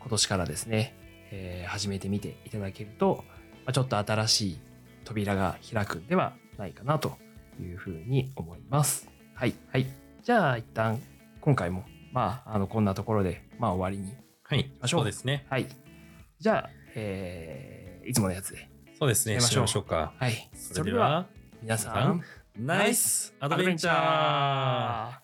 [0.00, 0.96] 今年からですね、
[1.30, 3.24] えー始めてみていただけると、
[3.64, 4.58] まあ、ちょっと新しい
[5.04, 7.16] 扉が開くんではないかなと
[7.60, 9.08] いうふうに思います。
[9.34, 9.54] はい。
[9.70, 9.86] はい。
[10.22, 11.00] じゃあ、一旦、
[11.40, 14.14] 今回も、まあ、あの、こんなところで、まあ、終わりに。
[14.44, 14.70] はい。
[14.80, 15.46] ましょうそうですね。
[15.50, 15.66] はい。
[16.38, 18.68] じゃあ、えーいつものやつで。
[18.98, 19.34] そうですね。
[19.34, 20.12] やりましょうしましょうか。
[20.18, 20.50] はい。
[20.54, 21.26] それでは、
[21.62, 22.22] 皆さん、
[22.56, 25.21] ナイスアドベンチャーー